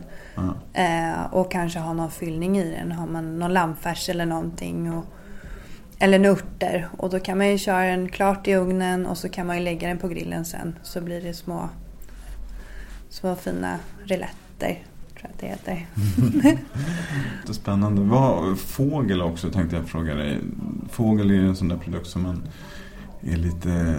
Eh, 0.74 1.24
och 1.32 1.52
kanske 1.52 1.80
ha 1.80 1.94
någon 1.94 2.12
fyllning 2.12 2.58
i 2.58 2.72
den. 2.72 2.92
Har 2.92 3.08
man 3.08 3.40
någon 3.40 3.54
lammfärs 3.54 4.10
eller 4.10 4.26
någonting. 4.26 4.94
Och, 4.94 5.06
eller 6.00 6.20
nörter. 6.20 6.90
Och 6.98 7.10
då 7.10 7.20
kan 7.20 7.38
man 7.38 7.50
ju 7.50 7.58
köra 7.58 7.86
den 7.86 8.10
klart 8.10 8.48
i 8.48 8.56
ugnen 8.56 9.06
och 9.06 9.18
så 9.18 9.30
kan 9.30 9.48
man 9.48 9.58
ju 9.58 9.64
lägga 9.64 9.88
den 9.88 9.98
på 9.98 10.08
grillen 10.08 10.46
sen. 10.46 10.76
Så 10.84 11.02
blir 11.02 11.22
det 11.22 11.34
små, 11.34 11.70
små 13.10 13.36
fina 13.36 13.80
riletter. 14.04 14.84
Tror 15.22 15.32
jag 15.42 15.52
att 15.54 15.66
det 15.66 15.72
heter. 15.72 15.88
Det 17.46 17.50
är 17.50 17.54
spännande. 17.54 18.02
Vad, 18.02 18.60
fågel 18.60 19.22
också 19.22 19.50
tänkte 19.52 19.76
jag 19.76 19.86
fråga 19.88 20.16
dig. 20.16 20.38
Fågel 20.90 21.30
är 21.30 21.36
ju 21.36 21.48
en 21.48 21.56
sån 21.56 21.68
där 21.68 21.78
produkt 21.78 22.08
som 22.08 22.22
man 22.24 22.44
är 23.22 23.38
lite... 23.38 23.96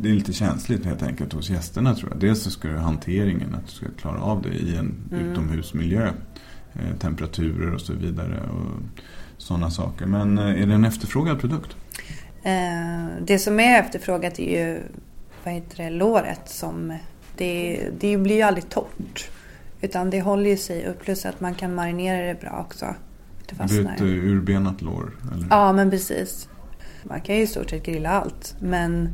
Det 0.00 0.10
är 0.10 0.14
lite 0.14 0.32
känsligt 0.32 0.84
helt 0.84 1.02
enkelt 1.02 1.32
hos 1.32 1.50
gästerna 1.50 1.94
tror 1.94 2.10
jag. 2.10 2.20
Dels 2.20 2.42
så 2.42 2.50
ska 2.50 2.68
du 2.68 2.76
hanteringen, 2.78 3.54
att 3.54 3.66
du 3.66 3.72
ska 3.72 3.86
klara 4.00 4.20
av 4.22 4.42
det 4.42 4.48
i 4.54 4.76
en 4.76 4.94
Mm. 5.12 5.30
utomhusmiljö. 5.32 6.10
Eh, 6.72 6.96
temperaturer 6.98 7.74
och 7.74 7.80
så 7.80 7.92
vidare 7.92 8.40
och 8.50 8.80
sådana 9.38 9.70
saker. 9.70 10.06
Men 10.06 10.38
eh, 10.38 10.62
är 10.62 10.66
det 10.66 10.74
en 10.74 10.84
efterfrågad 10.84 11.40
produkt? 11.40 11.76
Eh, 12.42 13.06
det 13.26 13.38
som 13.38 13.60
är 13.60 13.80
efterfrågat 13.80 14.38
är 14.38 14.64
ju 14.66 14.80
vad 15.44 15.54
heter 15.54 15.84
det, 15.84 15.90
låret. 15.90 16.40
Som, 16.46 16.98
det, 17.36 17.80
det 18.00 18.16
blir 18.16 18.36
ju 18.36 18.42
aldrig 18.42 18.68
torrt. 18.68 19.30
Utan 19.84 20.10
det 20.10 20.20
håller 20.20 20.50
ju 20.50 20.56
sig 20.56 20.86
upp. 20.86 21.00
Plus 21.02 21.26
att 21.26 21.40
man 21.40 21.54
kan 21.54 21.74
marinera 21.74 22.26
det 22.26 22.40
bra 22.40 22.64
också. 22.68 22.86
Det 23.46 23.52
ett 23.52 23.58
fastnar. 23.58 23.96
eh, 23.96 24.02
urbenat 24.02 24.82
lår? 24.82 25.10
Eller? 25.34 25.46
Ja, 25.50 25.72
men 25.72 25.90
precis. 25.90 26.48
Man 27.02 27.20
kan 27.20 27.36
ju 27.36 27.42
i 27.42 27.46
stort 27.46 27.70
sett 27.70 27.86
grilla 27.86 28.10
allt. 28.10 28.56
Men 28.60 29.08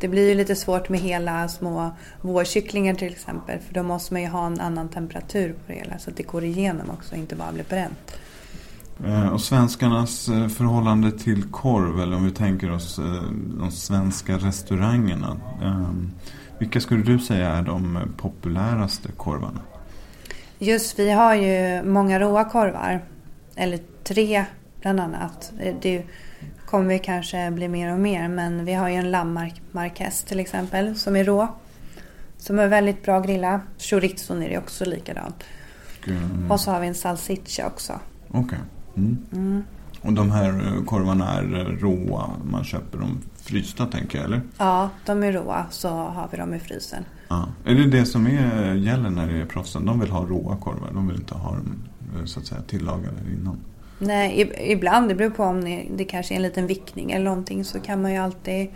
det 0.00 0.08
blir 0.08 0.28
ju 0.28 0.34
lite 0.34 0.56
svårt 0.56 0.88
med 0.88 1.00
hela 1.00 1.48
små 1.48 1.90
vårkycklingar 2.20 2.94
till 2.94 3.12
exempel. 3.12 3.58
För 3.66 3.74
då 3.74 3.82
måste 3.82 4.14
man 4.14 4.22
ju 4.22 4.28
ha 4.28 4.46
en 4.46 4.60
annan 4.60 4.88
temperatur 4.88 5.52
på 5.52 5.58
det 5.72 5.74
hela. 5.74 5.98
Så 5.98 6.10
att 6.10 6.16
det 6.16 6.22
går 6.22 6.44
igenom 6.44 6.90
också 6.90 7.12
och 7.12 7.18
inte 7.18 7.36
bara 7.36 7.52
blir 7.52 7.64
bränt. 7.68 8.16
Eh, 9.06 9.28
Och 9.28 9.40
svenskarnas 9.40 10.28
eh, 10.28 10.48
förhållande 10.48 11.12
till 11.18 11.42
korv, 11.42 12.00
eller 12.00 12.16
om 12.16 12.24
vi 12.24 12.30
tänker 12.30 12.70
oss 12.72 12.96
de 13.58 13.70
svenska 13.70 14.36
restaurangerna. 14.36 15.36
Vilka 16.58 16.80
skulle 16.80 17.02
du 17.02 17.18
säga 17.18 17.48
är 17.50 17.62
de 17.62 17.98
populäraste 18.16 19.08
korvarna? 19.16 19.60
Just 20.62 20.98
vi 20.98 21.10
har 21.10 21.34
ju 21.34 21.82
många 21.82 22.20
råa 22.20 22.44
korvar. 22.44 23.04
Eller 23.56 23.78
tre 24.04 24.44
bland 24.80 25.00
annat. 25.00 25.52
Det 25.80 26.04
kommer 26.66 26.98
kanske 26.98 27.50
bli 27.50 27.68
mer 27.68 27.92
och 27.92 27.98
mer. 27.98 28.28
Men 28.28 28.64
vi 28.64 28.74
har 28.74 28.88
ju 28.88 28.94
en 28.94 29.10
lammarkess 29.10 30.24
till 30.24 30.40
exempel 30.40 30.96
som 30.96 31.16
är 31.16 31.24
rå. 31.24 31.48
Som 32.38 32.58
är 32.58 32.68
väldigt 32.68 33.04
bra 33.04 33.16
att 33.16 33.26
grilla. 33.26 33.60
Chorizon 33.78 34.42
är 34.42 34.48
det 34.48 34.58
också 34.58 34.84
likadant. 34.84 35.44
Eh, 36.06 36.52
Och 36.52 36.60
så 36.60 36.70
har 36.70 36.80
vi 36.80 36.86
en 36.86 36.94
salsiccia 36.94 37.66
också. 37.66 38.00
Okej. 38.28 38.58
Mm. 38.96 39.18
Mm. 39.32 39.64
Och 40.00 40.12
de 40.12 40.30
här 40.30 40.48
eh, 40.48 40.84
korvarna 40.84 41.32
är 41.38 41.60
eh, 41.60 41.64
råa, 41.64 42.30
man 42.44 42.64
köper 42.64 42.98
dem 42.98 43.20
frysta 43.36 43.86
tänker 43.86 44.18
jag, 44.18 44.24
eller? 44.24 44.40
Ja, 44.58 44.90
de 45.06 45.22
är 45.22 45.32
råa 45.32 45.66
så 45.70 45.88
har 45.88 46.28
vi 46.30 46.36
dem 46.38 46.54
i 46.54 46.58
frysen. 46.58 47.04
Ja. 47.32 47.48
Är 47.64 47.74
det 47.74 47.86
det 47.86 48.06
som 48.06 48.26
är, 48.26 48.74
gäller 48.74 49.10
när 49.10 49.26
det 49.26 49.38
är 49.38 49.46
proffsen? 49.46 49.86
De 49.86 50.00
vill 50.00 50.10
ha 50.10 50.26
råa 50.26 50.56
korvar, 50.56 50.90
de 50.94 51.08
vill 51.08 51.16
inte 51.16 51.34
ha 51.34 51.50
dem 51.50 51.82
eh, 52.16 52.24
så 52.24 52.40
att 52.40 52.46
säga 52.46 52.62
tillagade 52.62 53.16
innan. 53.40 53.58
Nej, 53.98 54.52
ibland, 54.72 55.08
det 55.08 55.14
beror 55.14 55.30
på 55.30 55.44
om 55.44 55.64
det, 55.64 55.86
det 55.96 56.04
kanske 56.04 56.34
är 56.34 56.36
en 56.36 56.42
liten 56.42 56.66
vickning 56.66 57.12
eller 57.12 57.24
någonting 57.24 57.64
så 57.64 57.80
kan 57.80 58.02
man 58.02 58.12
ju 58.12 58.18
alltid 58.18 58.68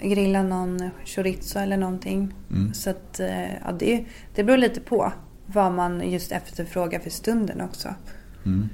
grilla 0.00 0.42
någon 0.42 0.90
chorizo 1.04 1.58
eller 1.58 1.76
någonting. 1.76 2.34
Mm. 2.50 2.74
Så 2.74 2.90
att, 2.90 3.20
eh, 3.20 3.54
ja, 3.64 3.72
det, 3.78 4.04
det 4.34 4.44
beror 4.44 4.58
lite 4.58 4.80
på 4.80 5.12
vad 5.46 5.72
man 5.72 6.10
just 6.10 6.32
efterfrågar 6.32 7.00
för 7.00 7.10
stunden 7.10 7.60
också. 7.60 7.88
Mm. 8.46 8.68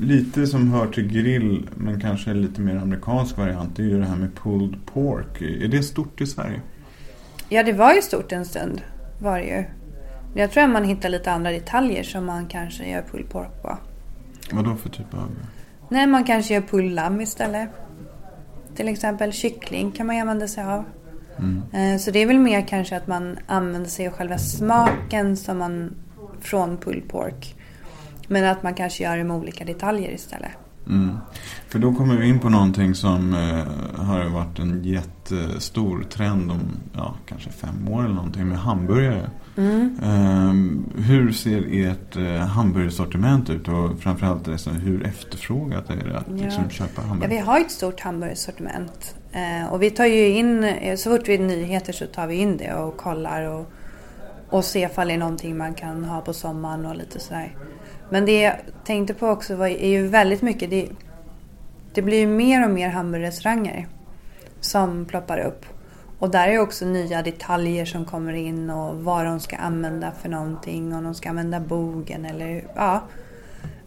Lite 0.00 0.46
som 0.46 0.70
hör 0.70 0.86
till 0.86 1.08
grill, 1.12 1.68
men 1.74 2.00
kanske 2.00 2.34
lite 2.34 2.60
mer 2.60 2.76
amerikansk 2.76 3.38
variant, 3.38 3.76
det 3.76 3.82
är 3.82 3.86
ju 3.86 3.98
det 3.98 4.06
här 4.06 4.16
med 4.16 4.34
pulled 4.34 4.86
pork. 4.86 5.42
Är 5.42 5.68
det 5.68 5.82
stort 5.82 6.20
i 6.20 6.26
Sverige? 6.26 6.60
Ja, 7.48 7.62
det 7.62 7.72
var 7.72 7.94
ju 7.94 8.02
stort 8.02 8.32
en 8.32 8.44
stund. 8.44 8.82
Var 9.18 9.38
det 9.38 9.44
ju. 9.44 9.64
Men 10.32 10.40
Jag 10.42 10.50
tror 10.50 10.64
att 10.64 10.70
man 10.70 10.84
hittar 10.84 11.08
lite 11.08 11.32
andra 11.32 11.50
detaljer 11.50 12.02
som 12.02 12.24
man 12.26 12.46
kanske 12.46 12.88
gör 12.90 13.02
pulled 13.02 13.30
pork 13.30 13.62
på. 13.62 13.78
Vad 14.52 14.64
då 14.64 14.74
för 14.76 14.88
typ 14.88 15.14
av... 15.14 15.30
Nej, 15.88 16.06
man 16.06 16.24
kanske 16.24 16.54
gör 16.54 16.60
pulled 16.60 16.92
lamm 16.92 17.20
istället. 17.20 17.68
Till 18.74 18.88
exempel 18.88 19.32
kyckling 19.32 19.92
kan 19.92 20.06
man 20.06 20.16
använda 20.20 20.48
sig 20.48 20.64
av. 20.64 20.84
Mm. 21.38 21.62
Eh, 21.72 21.98
Så 21.98 22.10
det 22.10 22.18
är 22.18 22.26
väl 22.26 22.38
mer 22.38 22.60
kanske 22.68 22.96
att 22.96 23.06
man 23.06 23.38
använder 23.46 23.90
sig 23.90 24.06
av 24.06 24.12
själva 24.12 24.38
smaken 24.38 25.36
som 25.36 25.58
man 25.58 25.94
från 26.40 26.76
pulled 26.76 27.08
pork. 27.08 27.54
Men 28.28 28.44
att 28.44 28.62
man 28.62 28.74
kanske 28.74 29.04
gör 29.04 29.16
det 29.16 29.24
med 29.24 29.36
olika 29.36 29.64
detaljer 29.64 30.10
istället. 30.10 30.50
Mm. 30.88 31.16
För 31.68 31.78
då 31.78 31.94
kommer 31.94 32.16
vi 32.16 32.28
in 32.28 32.38
på 32.38 32.48
någonting 32.48 32.94
som 32.94 33.34
eh, 33.34 34.02
har 34.04 34.24
varit 34.28 34.58
en 34.58 34.84
jättestor 34.84 36.02
trend 36.10 36.50
om 36.50 36.60
ja, 36.92 37.14
kanske 37.28 37.50
fem 37.50 37.88
år 37.88 38.04
eller 38.04 38.14
någonting 38.14 38.48
med 38.48 38.58
hamburgare. 38.58 39.30
Mm. 39.56 39.96
Eh, 40.02 41.02
hur 41.04 41.32
ser 41.32 41.64
ert 41.70 42.16
eh, 42.16 42.46
hamburgersortiment 42.46 43.50
ut 43.50 43.68
och 43.68 43.98
framförallt 44.00 44.46
liksom, 44.46 44.72
hur 44.76 45.06
efterfrågat 45.06 45.90
är 45.90 45.96
det 46.08 46.18
att 46.18 46.26
Ja. 46.28 46.44
liksom, 46.44 46.70
köpa 46.70 46.92
Ja, 47.02 47.08
hamburgare? 47.08 47.34
vi 47.34 47.40
har 47.40 47.60
ett 47.60 47.70
stort 47.70 48.00
hamburgersortiment. 48.00 49.14
Eh, 49.32 49.72
och 49.72 49.82
vi 49.82 49.90
tar 49.90 50.06
ju 50.06 50.28
in, 50.28 50.64
eh, 50.64 50.96
så 50.96 51.10
fort 51.10 51.28
vi 51.28 51.34
är 51.34 51.38
nyheter 51.38 51.92
så 51.92 52.06
tar 52.06 52.26
vi 52.26 52.34
in 52.34 52.56
det 52.56 52.74
och 52.74 52.96
kollar 52.96 53.42
och, 53.42 53.72
och 54.48 54.64
ser 54.64 54.86
ifall 54.86 55.08
det 55.08 55.14
är 55.14 55.18
någonting 55.18 55.56
man 55.58 55.74
kan 55.74 56.04
ha 56.04 56.20
på 56.20 56.32
sommaren 56.32 56.86
och 56.86 56.96
lite 56.96 57.20
sådär. 57.20 57.56
Men 58.10 58.26
det 58.26 58.40
jag 58.40 58.54
tänkte 58.84 59.14
på 59.14 59.28
också 59.28 59.56
var, 59.56 59.66
är 59.66 59.88
ju 59.88 60.06
väldigt 60.06 60.42
mycket, 60.42 60.70
det, 60.70 60.88
det 61.94 62.02
blir 62.02 62.18
ju 62.18 62.26
mer 62.26 62.64
och 62.64 62.70
mer 62.70 62.88
hamburgerrestauranger 62.88 63.86
som 64.60 65.04
ploppar 65.04 65.38
upp. 65.38 65.66
Och 66.18 66.30
där 66.30 66.48
är 66.48 66.58
också 66.58 66.84
nya 66.84 67.22
detaljer 67.22 67.84
som 67.84 68.04
kommer 68.04 68.32
in 68.32 68.70
och 68.70 69.04
vad 69.04 69.24
de 69.24 69.40
ska 69.40 69.56
använda 69.56 70.12
för 70.22 70.28
någonting. 70.28 70.94
Om 70.94 71.04
de 71.04 71.14
ska 71.14 71.28
använda 71.28 71.60
bogen 71.60 72.24
eller 72.24 72.64
ja. 72.74 73.02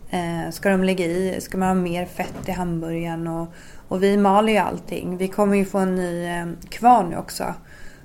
Eh, 0.09 0.51
ska 0.51 0.69
de 0.69 0.83
lägga 0.83 1.05
i, 1.05 1.41
ska 1.41 1.57
man 1.57 1.67
ha 1.67 1.75
mer 1.75 2.05
fett 2.05 2.49
i 2.49 2.51
hamburgaren 2.51 3.27
och, 3.27 3.47
och 3.87 4.03
vi 4.03 4.17
maler 4.17 4.53
ju 4.53 4.59
allting. 4.59 5.17
Vi 5.17 5.27
kommer 5.27 5.57
ju 5.57 5.65
få 5.65 5.77
en 5.77 5.95
ny 5.95 6.25
eh, 6.25 6.47
kvarn 6.69 7.09
nu 7.09 7.17
också. 7.17 7.53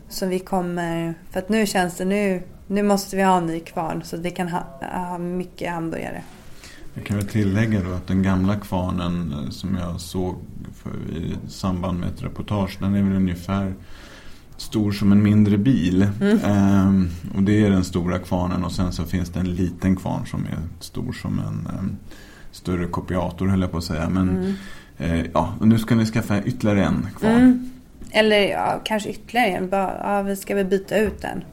Så 0.08 0.26
vi 0.26 0.38
kommer, 0.38 1.14
för 1.30 1.38
att 1.38 1.48
nu 1.48 1.66
känns 1.66 1.96
det 1.96 2.04
nu, 2.04 2.42
nu 2.66 2.82
måste 2.82 3.16
vi 3.16 3.22
ha 3.22 3.36
en 3.36 3.46
ny 3.46 3.60
kvarn 3.60 4.02
så 4.04 4.16
vi 4.16 4.30
kan 4.30 4.48
ha, 4.48 4.64
ha 4.80 5.18
mycket 5.18 5.72
hamburgare. 5.72 6.22
Jag 6.94 7.06
kan 7.06 7.16
väl 7.16 7.26
tillägga 7.28 7.80
då 7.82 7.92
att 7.92 8.06
den 8.06 8.22
gamla 8.22 8.56
kvarnen 8.56 9.32
eh, 9.44 9.50
som 9.50 9.74
jag 9.76 10.00
såg 10.00 10.34
för, 10.82 11.16
i 11.16 11.34
samband 11.48 12.00
med 12.00 12.08
ett 12.08 12.22
reportage, 12.22 12.76
den 12.80 12.94
är 12.94 13.02
väl 13.02 13.16
ungefär 13.16 13.74
stor 14.56 14.92
som 14.92 15.12
en 15.12 15.22
mindre 15.22 15.58
bil. 15.58 16.08
Mm. 16.20 16.38
Ehm, 16.44 17.08
och 17.36 17.42
det 17.42 17.64
är 17.64 17.70
den 17.70 17.84
stora 17.84 18.18
kvarnen 18.18 18.64
och 18.64 18.72
sen 18.72 18.92
så 18.92 19.04
finns 19.04 19.30
det 19.30 19.40
en 19.40 19.54
liten 19.54 19.96
kvarn 19.96 20.26
som 20.26 20.44
är 20.46 20.58
stor 20.80 21.12
som 21.12 21.38
en 21.38 21.68
ehm, 21.78 21.96
större 22.52 22.86
kopiator 22.86 23.46
höll 23.48 23.60
jag 23.60 23.70
på 23.70 23.78
att 23.78 23.84
säga. 23.84 24.08
Men 24.08 24.28
Mm. 24.28 24.54
eh, 24.98 25.26
ja, 25.34 25.54
och 25.60 25.68
nu 25.68 25.78
ska 25.78 25.94
ni 25.94 26.06
skaffa 26.06 26.42
ytterligare 26.42 26.84
en 26.84 27.08
kvarn. 27.18 27.34
Mm. 27.36 27.70
Eller 28.10 28.50
ja, 28.50 28.80
kanske 28.84 29.10
ytterligare 29.10 29.48
en. 29.48 29.68
Bara, 29.68 29.94
ja, 30.02 30.22
vi 30.22 30.36
ska 30.36 30.54
väl 30.54 30.66
byta 30.66 30.96
ut 30.96 31.22
den. 31.22 31.44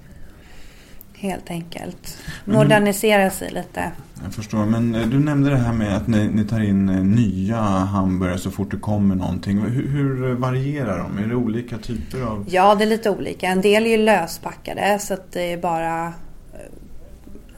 Helt 1.21 1.51
enkelt. 1.51 2.17
Men- 2.45 2.55
Modernisera 2.55 3.29
sig 3.29 3.51
lite. 3.51 3.91
Jag 4.23 4.33
förstår, 4.33 4.65
men 4.65 4.95
eh, 4.95 5.07
du 5.07 5.19
nämnde 5.19 5.49
det 5.49 5.57
här 5.57 5.73
med 5.73 5.97
att 5.97 6.07
ni, 6.07 6.27
ni 6.27 6.43
tar 6.45 6.59
in 6.59 6.89
eh, 6.89 7.03
nya 7.03 7.57
hamburgare 7.61 8.37
så 8.37 8.51
fort 8.51 8.71
det 8.71 8.77
kommer 8.77 9.15
någonting. 9.15 9.59
Hur, 9.61 9.87
hur 9.87 10.33
varierar 10.33 10.97
de? 10.97 11.17
Är 11.23 11.27
det 11.27 11.35
olika 11.35 11.77
typer 11.77 12.21
av... 12.21 12.45
Ja, 12.49 12.75
det 12.75 12.83
är 12.83 12.87
lite 12.87 13.09
olika. 13.09 13.47
En 13.47 13.61
del 13.61 13.85
är 13.85 13.89
ju 13.89 13.97
löspackade 13.97 14.99
så 14.99 15.13
att 15.13 15.31
det 15.31 15.53
är 15.53 15.57
bara, 15.57 16.05
eh, 16.53 16.59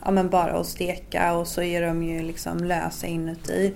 ja, 0.06 0.12
men 0.12 0.30
bara 0.30 0.60
att 0.60 0.68
steka 0.68 1.34
och 1.34 1.48
så 1.48 1.62
är 1.62 1.82
de 1.82 2.04
ju 2.04 2.24
liksom 2.24 2.58
lösa 2.64 3.08
inuti. 3.08 3.74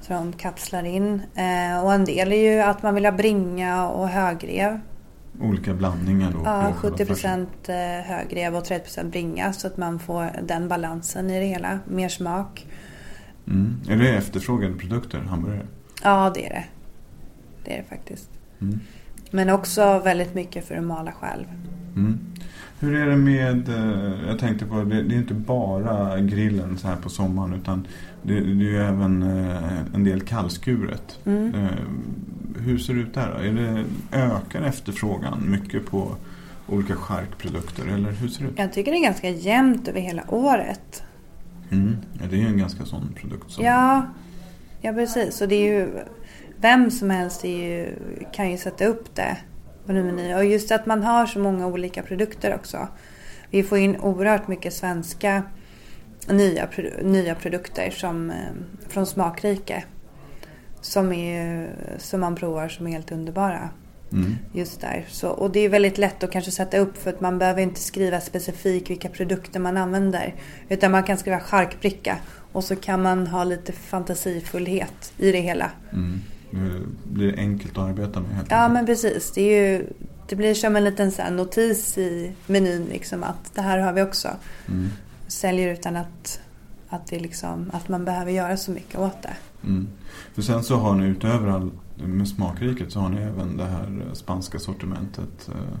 Så 0.00 0.12
de 0.12 0.32
kapslar 0.32 0.84
in. 0.86 1.22
Eh, 1.34 1.84
och 1.84 1.92
en 1.94 2.04
del 2.04 2.32
är 2.32 2.52
ju 2.54 2.60
att 2.60 2.82
man 2.82 2.94
vill 2.94 3.04
ha 3.04 3.12
bringa 3.12 3.88
och 3.88 4.08
högrev. 4.08 4.80
Olika 5.40 5.74
blandningar 5.74 6.32
då? 6.32 6.38
Ja, 6.44 6.72
på 6.72 6.80
själva 6.80 6.96
70 6.96 7.06
färsen? 7.06 7.46
högrev 8.04 8.56
och 8.56 8.64
30% 8.64 9.10
bringa 9.10 9.52
så 9.52 9.66
att 9.66 9.76
man 9.76 9.98
får 9.98 10.30
den 10.42 10.68
balansen 10.68 11.30
i 11.30 11.40
det 11.40 11.46
hela. 11.46 11.78
Mer 11.84 12.08
smak. 12.08 12.66
Mm. 13.46 13.80
Är 13.88 13.96
det 13.96 14.08
efterfrågade 14.08 14.74
produkter, 14.74 15.18
hamburgare? 15.18 15.66
Ja, 16.02 16.32
det 16.34 16.46
är 16.46 16.50
det. 16.50 16.64
Det 17.64 17.74
är 17.74 17.78
det 17.78 17.88
faktiskt. 17.88 18.30
Mm. 18.60 18.80
Men 19.30 19.50
också 19.50 19.98
väldigt 19.98 20.34
mycket 20.34 20.68
för 20.68 20.74
att 20.74 20.84
mala 20.84 21.12
själv. 21.12 21.44
Mm. 21.96 22.18
Hur 22.80 22.94
är 22.94 23.06
det 23.06 23.16
med, 23.16 23.68
eh, 23.68 24.28
jag 24.28 24.38
tänkte 24.38 24.66
på, 24.66 24.82
det, 24.82 25.02
det 25.02 25.14
är 25.14 25.18
inte 25.18 25.34
bara 25.34 26.20
grillen 26.20 26.78
så 26.78 26.88
här 26.88 26.96
på 26.96 27.08
sommaren 27.08 27.54
utan 27.54 27.86
det, 28.22 28.34
det 28.40 28.64
är 28.64 28.70
ju 28.70 28.76
även 28.76 29.22
eh, 29.22 29.94
en 29.94 30.04
del 30.04 30.20
kallskuret. 30.20 31.18
Mm. 31.24 31.54
Hur 32.64 32.78
ser 32.78 32.94
det 32.94 33.00
ut 33.00 33.14
där 33.14 33.34
då? 33.34 33.44
Är 33.44 33.52
det, 33.52 33.84
ökar 34.12 34.62
efterfrågan 34.62 35.50
mycket 35.50 35.86
på 35.86 36.16
olika 36.68 36.94
charkprodukter 36.96 37.86
eller 37.86 38.10
hur 38.10 38.28
ser 38.28 38.42
det 38.42 38.50
ut? 38.50 38.58
Jag 38.58 38.72
tycker 38.72 38.92
det 38.92 38.98
är 38.98 39.02
ganska 39.02 39.28
jämnt 39.30 39.88
över 39.88 40.00
hela 40.00 40.22
året. 40.28 41.02
Mm. 41.70 41.96
Ja, 42.20 42.26
det 42.30 42.36
är 42.36 42.40
ju 42.40 42.46
en 42.46 42.58
ganska 42.58 42.84
sån 42.84 43.14
produkt 43.20 43.50
som... 43.50 43.64
Ja, 43.64 44.06
ja 44.80 44.92
precis. 44.92 45.40
Och 45.40 45.48
det 45.48 45.54
är 45.54 45.80
ju, 45.80 45.88
vem 46.56 46.90
som 46.90 47.10
helst 47.10 47.44
ju, 47.44 47.94
kan 48.32 48.50
ju 48.50 48.58
sätta 48.58 48.86
upp 48.86 49.14
det 49.14 49.36
på 49.86 49.92
en 49.92 50.06
meny. 50.06 50.34
Och 50.34 50.44
just 50.44 50.72
att 50.72 50.86
man 50.86 51.02
har 51.02 51.26
så 51.26 51.38
många 51.38 51.66
olika 51.66 52.02
produkter 52.02 52.54
också. 52.54 52.88
Vi 53.50 53.62
får 53.62 53.78
in 53.78 53.96
oerhört 53.96 54.48
mycket 54.48 54.74
svenska 54.74 55.42
nya, 56.28 56.68
nya 57.02 57.34
produkter 57.34 57.90
som, 57.90 58.30
eh, 58.30 58.36
från 58.88 59.06
Smakrike. 59.06 59.84
Som, 60.86 61.12
är, 61.12 61.70
som 61.98 62.20
man 62.20 62.36
provar 62.36 62.68
som 62.68 62.86
är 62.86 62.90
helt 62.90 63.12
underbara. 63.12 63.70
Mm. 64.12 64.36
Just 64.52 64.80
där. 64.80 65.04
Så, 65.08 65.28
och 65.28 65.50
det 65.50 65.60
är 65.60 65.68
väldigt 65.68 65.98
lätt 65.98 66.24
att 66.24 66.30
kanske 66.30 66.50
sätta 66.50 66.78
upp 66.78 66.96
för 66.96 67.10
att 67.10 67.20
man 67.20 67.38
behöver 67.38 67.62
inte 67.62 67.80
skriva 67.80 68.20
specifikt 68.20 68.90
vilka 68.90 69.08
produkter 69.08 69.60
man 69.60 69.76
använder. 69.76 70.34
Utan 70.68 70.90
man 70.90 71.02
kan 71.02 71.18
skriva 71.18 71.40
charkbricka 71.40 72.18
och 72.52 72.64
så 72.64 72.76
kan 72.76 73.02
man 73.02 73.26
ha 73.26 73.44
lite 73.44 73.72
fantasifullhet 73.72 75.12
i 75.18 75.32
det 75.32 75.40
hela. 75.40 75.70
Mm. 75.92 76.20
Det 76.50 77.10
blir 77.12 77.38
enkelt 77.38 77.78
att 77.78 77.84
arbeta 77.84 78.20
med 78.20 78.30
helt 78.36 78.50
Ja 78.50 78.56
enkelt. 78.56 78.74
men 78.74 78.86
precis. 78.86 79.32
Det, 79.32 79.40
är 79.40 79.72
ju, 79.72 79.86
det 80.28 80.36
blir 80.36 80.54
som 80.54 80.76
en 80.76 80.84
liten 80.84 81.12
så 81.12 81.30
notis 81.30 81.98
i 81.98 82.32
menyn 82.46 82.84
liksom 82.84 83.22
att 83.22 83.54
det 83.54 83.62
här 83.62 83.78
har 83.78 83.92
vi 83.92 84.02
också. 84.02 84.28
Mm. 84.68 84.88
Säljer 85.26 85.72
utan 85.72 85.96
att, 85.96 86.40
att, 86.88 87.06
det 87.06 87.18
liksom, 87.18 87.70
att 87.72 87.88
man 87.88 88.04
behöver 88.04 88.32
göra 88.32 88.56
så 88.56 88.70
mycket 88.70 88.98
åt 88.98 89.22
det. 89.22 89.36
Mm. 89.64 89.88
För 90.34 90.42
sen 90.42 90.62
så 90.62 90.76
har 90.76 90.94
ni 90.94 91.06
utöver 91.06 91.48
all, 91.48 91.70
med 91.96 92.28
smakriket 92.28 92.92
så 92.92 93.00
har 93.00 93.08
ni 93.08 93.20
även 93.22 93.56
det 93.56 93.64
här 93.64 94.02
eh, 94.06 94.12
spanska 94.12 94.58
sortimentet. 94.58 95.48
eh, 95.48 95.78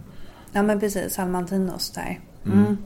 Ja 0.52 0.62
men 0.62 0.80
precis, 0.80 1.14
salmantinos 1.14 1.90
där. 1.90 2.20
Mm. 2.46 2.58
Mm. 2.58 2.76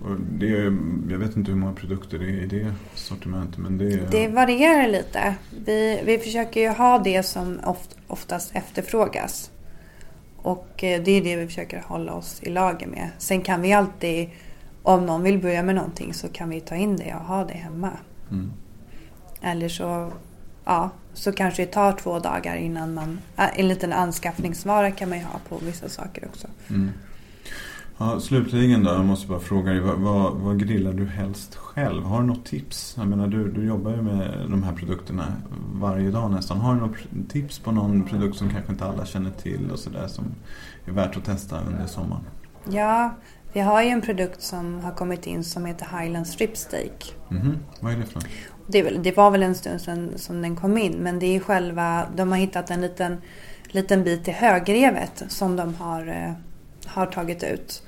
Och 0.00 0.16
det 0.38 0.48
är, 0.56 0.76
jag 1.10 1.18
vet 1.18 1.36
inte 1.36 1.50
hur 1.50 1.58
många 1.58 1.72
produkter 1.72 2.18
det 2.18 2.24
är 2.24 2.42
i 2.42 2.46
det 2.46 2.74
sortimentet 2.94 3.58
men 3.58 3.78
det 3.78 3.92
är... 3.92 4.08
Det 4.10 4.28
varierar 4.28 4.88
lite. 4.88 5.34
Vi, 5.66 6.02
vi 6.06 6.18
försöker 6.18 6.60
ju 6.60 6.68
ha 6.68 6.98
det 6.98 7.22
som 7.22 7.58
oft, 7.64 7.96
oftast 8.06 8.50
efterfrågas. 8.54 9.50
Och 10.36 10.84
eh, 10.84 11.02
det 11.02 11.10
är 11.10 11.24
det 11.24 11.36
vi 11.36 11.46
försöker 11.46 11.82
hålla 11.86 12.12
oss 12.12 12.42
i 12.42 12.50
lager 12.50 12.86
med. 12.86 13.10
Sen 13.18 13.40
kan 13.42 13.62
vi 13.62 13.72
alltid, 13.72 14.28
om 14.82 15.06
någon 15.06 15.22
vill 15.22 15.38
börja 15.38 15.62
med 15.62 15.74
någonting 15.74 16.14
så 16.14 16.28
kan 16.28 16.48
vi 16.48 16.60
ta 16.60 16.74
in 16.76 16.96
det 16.96 17.14
och 17.14 17.20
ha 17.26 17.44
det 17.44 17.54
hemma. 17.54 17.90
Mm. 18.30 18.52
Eller 19.42 19.68
så, 19.68 20.12
ja, 20.64 20.90
så 21.14 21.32
kanske 21.32 21.62
det 21.62 21.72
tar 21.72 21.92
två 21.92 22.18
dagar 22.18 22.56
innan 22.56 22.94
man... 22.94 23.18
En 23.36 23.68
liten 23.68 23.92
anskaffningsvara 23.92 24.90
kan 24.90 25.08
man 25.08 25.18
ju 25.18 25.24
ha 25.24 25.38
på 25.48 25.58
vissa 25.64 25.88
saker 25.88 26.24
också. 26.28 26.48
Mm. 26.70 26.90
Ja, 27.98 28.20
slutligen 28.20 28.84
då, 28.84 28.90
jag 28.90 29.04
måste 29.04 29.28
bara 29.28 29.40
fråga 29.40 29.70
dig, 29.70 29.80
vad, 29.80 30.34
vad, 30.34 30.58
grillar 30.58 30.92
du 30.92 31.06
helst 31.06 31.54
själv? 31.54 32.04
Har 32.04 32.20
du 32.20 32.26
något 32.26 32.44
tips? 32.44 32.94
Jag 32.98 33.06
menar, 33.06 33.26
du, 33.26 33.52
du 33.52 33.66
jobbar 33.66 33.90
ju 33.90 34.02
med 34.02 34.46
de 34.50 34.62
här 34.62 34.72
produkterna 34.72 35.24
varje 35.74 36.10
dag 36.10 36.30
nästan. 36.30 36.58
Har 36.58 36.74
du 36.74 36.80
något 36.80 37.30
tips 37.30 37.58
på 37.58 37.72
någon 37.72 38.04
produkt 38.04 38.36
som 38.36 38.50
kanske 38.50 38.72
inte 38.72 38.84
alla 38.84 39.06
känner 39.06 39.30
till 39.30 39.70
och 39.70 39.78
sådär 39.78 40.06
som 40.08 40.24
är 40.86 40.92
värt 40.92 41.16
att 41.16 41.24
testa 41.24 41.60
under 41.60 41.86
sommaren? 41.86 42.22
Ja, 42.70 43.14
vi 43.52 43.60
har 43.60 43.82
ju 43.82 43.88
en 43.88 44.00
produkt 44.00 44.42
som 44.42 44.80
har 44.80 44.92
kommit 44.92 45.26
in 45.26 45.44
som 45.44 45.66
heter 45.66 45.98
Highland 45.98 46.26
Strip 46.26 46.56
Steak. 46.56 47.14
Mhm, 47.28 47.58
Vad 47.80 47.92
är 47.92 47.96
det 47.96 48.06
för 48.06 48.14
något? 48.14 48.28
Det, 48.72 48.82
väl- 48.82 49.02
det 49.02 49.16
var 49.16 49.30
väl 49.30 49.42
en 49.42 49.54
stund 49.54 49.80
sedan 49.80 50.12
som 50.16 50.42
den 50.42 50.56
kom 50.56 50.78
in 50.78 50.92
men 50.92 51.18
det 51.18 51.36
är 51.36 51.40
själva, 51.40 52.06
de 52.16 52.30
har 52.32 52.38
hittat 52.38 52.70
en 52.70 52.80
liten, 52.80 53.16
liten 53.64 54.04
bit 54.04 54.28
i 54.28 54.30
högrevet 54.30 55.22
som 55.28 55.56
de 55.56 55.74
har, 55.74 56.06
eh, 56.08 56.32
har 56.86 57.06
tagit 57.06 57.42
ut. 57.42 57.82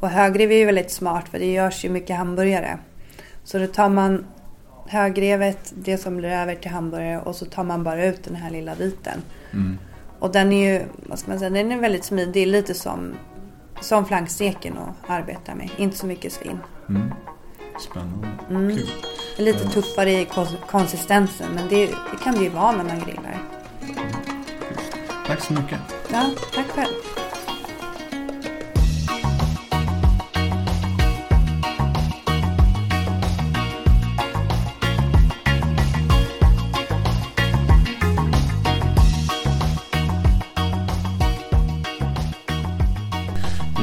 Och 0.00 0.08
högrev 0.08 0.52
är 0.52 0.56
ju 0.56 0.64
väldigt 0.64 0.90
smart 0.90 1.28
för 1.28 1.38
det 1.38 1.52
görs 1.52 1.84
ju 1.84 1.90
mycket 1.90 2.16
hamburgare. 2.16 2.78
Så 3.44 3.58
då 3.58 3.66
tar 3.66 3.88
man 3.88 4.26
högrevet, 4.86 5.72
det 5.76 5.98
som 5.98 6.16
blir 6.16 6.28
över 6.28 6.54
till 6.54 6.70
hamburgare 6.70 7.20
och 7.20 7.36
så 7.36 7.44
tar 7.46 7.64
man 7.64 7.84
bara 7.84 8.04
ut 8.04 8.24
den 8.24 8.34
här 8.34 8.50
lilla 8.50 8.74
biten. 8.74 9.22
Mm. 9.52 9.78
Och 10.18 10.32
den 10.32 10.52
är 10.52 10.72
ju, 10.72 10.84
vad 11.06 11.18
ska 11.18 11.30
man 11.30 11.38
säga, 11.38 11.50
den 11.50 11.72
är 11.72 11.78
väldigt 11.78 12.04
smidig, 12.04 12.46
lite 12.46 12.74
som, 12.74 13.14
som 13.80 14.06
flanksteken 14.06 14.78
att 14.78 15.10
arbeta 15.10 15.54
med. 15.54 15.70
Inte 15.76 15.96
så 15.96 16.06
mycket 16.06 16.32
svinn. 16.32 16.58
Mm. 16.88 17.10
Spännande. 17.80 18.28
Mm. 18.50 18.76
Kul. 18.76 18.90
Lite 19.36 19.68
tuffare 19.68 20.10
i 20.12 20.24
kons- 20.24 20.66
konsistensen 20.70 21.46
men 21.54 21.68
det, 21.68 21.86
det 21.86 22.24
kan 22.24 22.34
det 22.34 22.42
ju 22.42 22.48
vara 22.48 22.72
när 22.72 22.84
man 22.84 23.00
grillar. 23.00 23.42
Tack 25.26 25.40
så 25.44 25.52
mycket. 25.52 25.78
Ja, 26.12 26.30
tack 26.54 26.66
själv. 26.66 26.94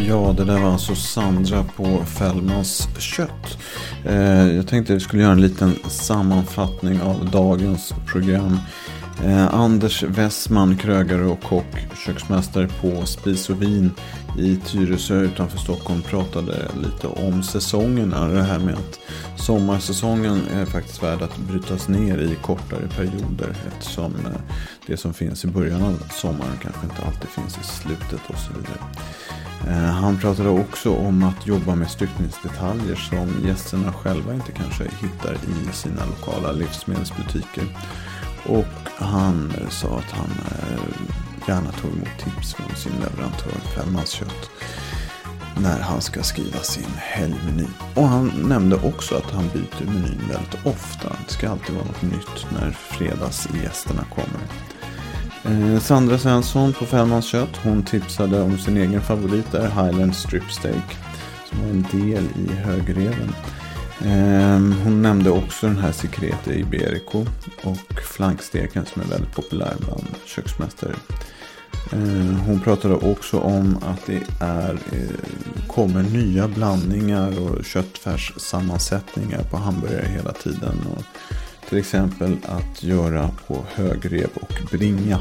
Ja, 0.07 0.33
det 0.37 0.45
där 0.45 0.59
var 0.59 0.71
alltså 0.71 0.95
Sandra 0.95 1.63
på 1.75 2.05
Fällmans 2.05 2.87
kött. 2.99 3.57
Eh, 4.09 4.55
jag 4.55 4.67
tänkte 4.67 4.93
att 4.93 4.95
vi 4.95 5.03
skulle 5.03 5.21
göra 5.21 5.33
en 5.33 5.41
liten 5.41 5.75
sammanfattning 5.87 7.01
av 7.01 7.29
dagens 7.31 7.93
program. 8.05 8.59
Eh, 9.25 9.53
Anders 9.53 10.03
Westman, 10.03 10.77
krögare 10.77 11.25
och 11.25 11.43
kock, 11.43 11.87
köksmästare 12.05 12.69
på 12.81 13.05
Spis 13.05 13.49
och 13.49 13.61
Vin 13.61 13.91
i 14.39 14.55
Tyresö 14.55 15.21
utanför 15.21 15.57
Stockholm 15.57 16.01
pratade 16.01 16.67
lite 16.83 17.07
om 17.07 17.43
säsongerna. 17.43 18.27
Det 18.27 18.43
här 18.43 18.59
med 18.59 18.73
att 18.73 18.99
sommarsäsongen 19.39 20.41
är 20.53 20.65
faktiskt 20.65 21.03
värd 21.03 21.21
att 21.21 21.37
brytas 21.37 21.87
ner 21.87 22.17
i 22.17 22.35
kortare 22.41 22.87
perioder 22.95 23.55
eftersom 23.67 24.15
eh, 24.15 24.41
det 24.87 24.97
som 24.97 25.13
finns 25.13 25.45
i 25.45 25.47
början 25.47 25.83
av 25.83 26.03
sommaren 26.11 26.57
kanske 26.61 26.83
inte 26.83 27.01
alltid 27.07 27.29
finns 27.29 27.57
i 27.57 27.63
slutet 27.63 28.21
och 28.27 28.39
så 28.39 28.53
vidare. 28.53 28.79
Eh, 29.67 29.73
han 29.73 30.17
pratade 30.17 30.49
också 30.49 30.95
om 30.95 31.23
att 31.23 31.47
jobba 31.47 31.75
med 31.75 31.91
styckningsdetaljer 31.91 32.95
som 32.95 33.45
gästerna 33.45 33.93
själva 33.93 34.33
inte 34.33 34.51
kanske 34.51 34.83
hittar 34.83 35.33
i 35.33 35.73
sina 35.73 36.05
lokala 36.05 36.51
livsmedelsbutiker. 36.51 37.63
Och 38.45 38.65
han 38.97 39.53
eh, 39.57 39.69
sa 39.69 39.87
att 39.87 40.11
han 40.11 40.31
eh, 40.51 40.79
gärna 41.47 41.71
tog 41.71 41.91
emot 41.91 42.19
tips 42.23 42.53
från 42.53 42.75
sin 42.75 42.93
leverantör 42.93 43.51
Fällmanskött 43.75 44.49
när 45.61 45.79
han 45.79 46.01
ska 46.01 46.23
skriva 46.23 46.59
sin 46.59 46.91
helgmeny. 46.97 47.67
Och 47.95 48.07
han 48.07 48.31
nämnde 48.47 48.75
också 48.75 49.15
att 49.15 49.31
han 49.31 49.49
byter 49.53 49.85
menyn 49.85 50.21
väldigt 50.29 50.65
ofta. 50.65 51.09
Det 51.27 51.33
ska 51.33 51.49
alltid 51.49 51.75
vara 51.75 51.85
något 51.85 52.01
nytt 52.01 52.51
när 52.51 52.71
fredagsgästerna 52.71 54.03
kommer. 54.15 54.41
Eh, 55.47 55.79
Sandra 55.79 56.17
Svensson 56.17 56.73
på 56.73 56.85
Fällmans 56.85 57.25
kött, 57.25 57.59
hon 57.63 57.83
tipsade 57.83 58.41
om 58.41 58.57
sin 58.57 58.77
egen 58.77 59.01
favorit 59.01 59.51
där, 59.51 59.67
Highland 59.67 60.15
Strip 60.15 60.51
Steak. 60.51 60.97
Som 61.49 61.61
var 61.61 61.69
en 61.69 61.85
del 61.91 62.23
i 62.23 62.53
högreven. 62.53 63.35
Ehm, 64.05 64.75
hon 64.83 65.01
nämnde 65.01 65.29
också 65.29 65.67
den 65.67 65.77
här 65.77 65.91
Secrete 65.91 66.59
Iberico 66.59 67.25
och 67.63 68.01
flanksteken 68.15 68.85
som 68.85 69.01
är 69.01 69.05
väldigt 69.05 69.35
populär 69.35 69.73
bland 69.79 70.05
köksmästare. 70.25 70.95
Ehm, 71.91 72.39
hon 72.39 72.59
pratade 72.59 72.93
också 72.93 73.39
om 73.39 73.77
att 73.85 74.05
det 74.05 74.23
är, 74.39 74.73
eh, 74.73 75.67
kommer 75.67 76.03
nya 76.03 76.47
blandningar 76.47 77.39
och 77.39 77.65
köttfärssammansättningar 77.65 79.43
på 79.43 79.57
hamburgare 79.57 80.07
hela 80.07 80.31
tiden. 80.31 80.79
Och 80.97 81.03
till 81.69 81.77
exempel 81.77 82.37
att 82.45 82.83
göra 82.83 83.29
på 83.47 83.65
högrev 83.73 84.29
och 84.33 84.53
bringa 84.71 85.19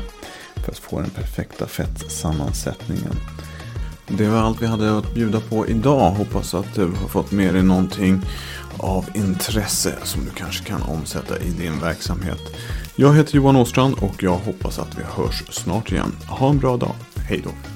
för 0.55 0.73
att 0.73 0.79
få 0.79 1.01
den 1.01 1.11
perfekta 1.11 1.67
fettsammansättningen. 1.67 3.13
Det 4.09 4.29
var 4.29 4.39
allt 4.39 4.63
vi 4.63 4.67
hade 4.67 4.99
att 4.99 5.15
bjuda 5.15 5.41
på 5.41 5.69
idag. 5.69 6.11
Hoppas 6.11 6.55
att 6.55 6.75
du 6.75 6.87
har 6.87 7.09
fått 7.09 7.33
med 7.33 7.55
dig 7.55 7.63
någonting 7.63 8.23
av 8.79 9.07
intresse 9.15 9.95
som 10.03 10.25
du 10.25 10.31
kanske 10.31 10.65
kan 10.65 10.83
omsätta 10.83 11.39
i 11.39 11.51
din 11.51 11.81
verksamhet. 11.81 12.41
Jag 12.97 13.17
heter 13.17 13.37
Johan 13.37 13.57
Åstrand 13.57 13.95
och 14.01 14.23
jag 14.23 14.37
hoppas 14.39 14.79
att 14.79 14.99
vi 14.99 15.03
hörs 15.03 15.43
snart 15.51 15.93
igen. 15.93 16.13
Ha 16.29 16.51
en 16.51 16.59
bra 16.59 16.77
dag. 16.77 16.95
Hej 17.29 17.41
då. 17.45 17.76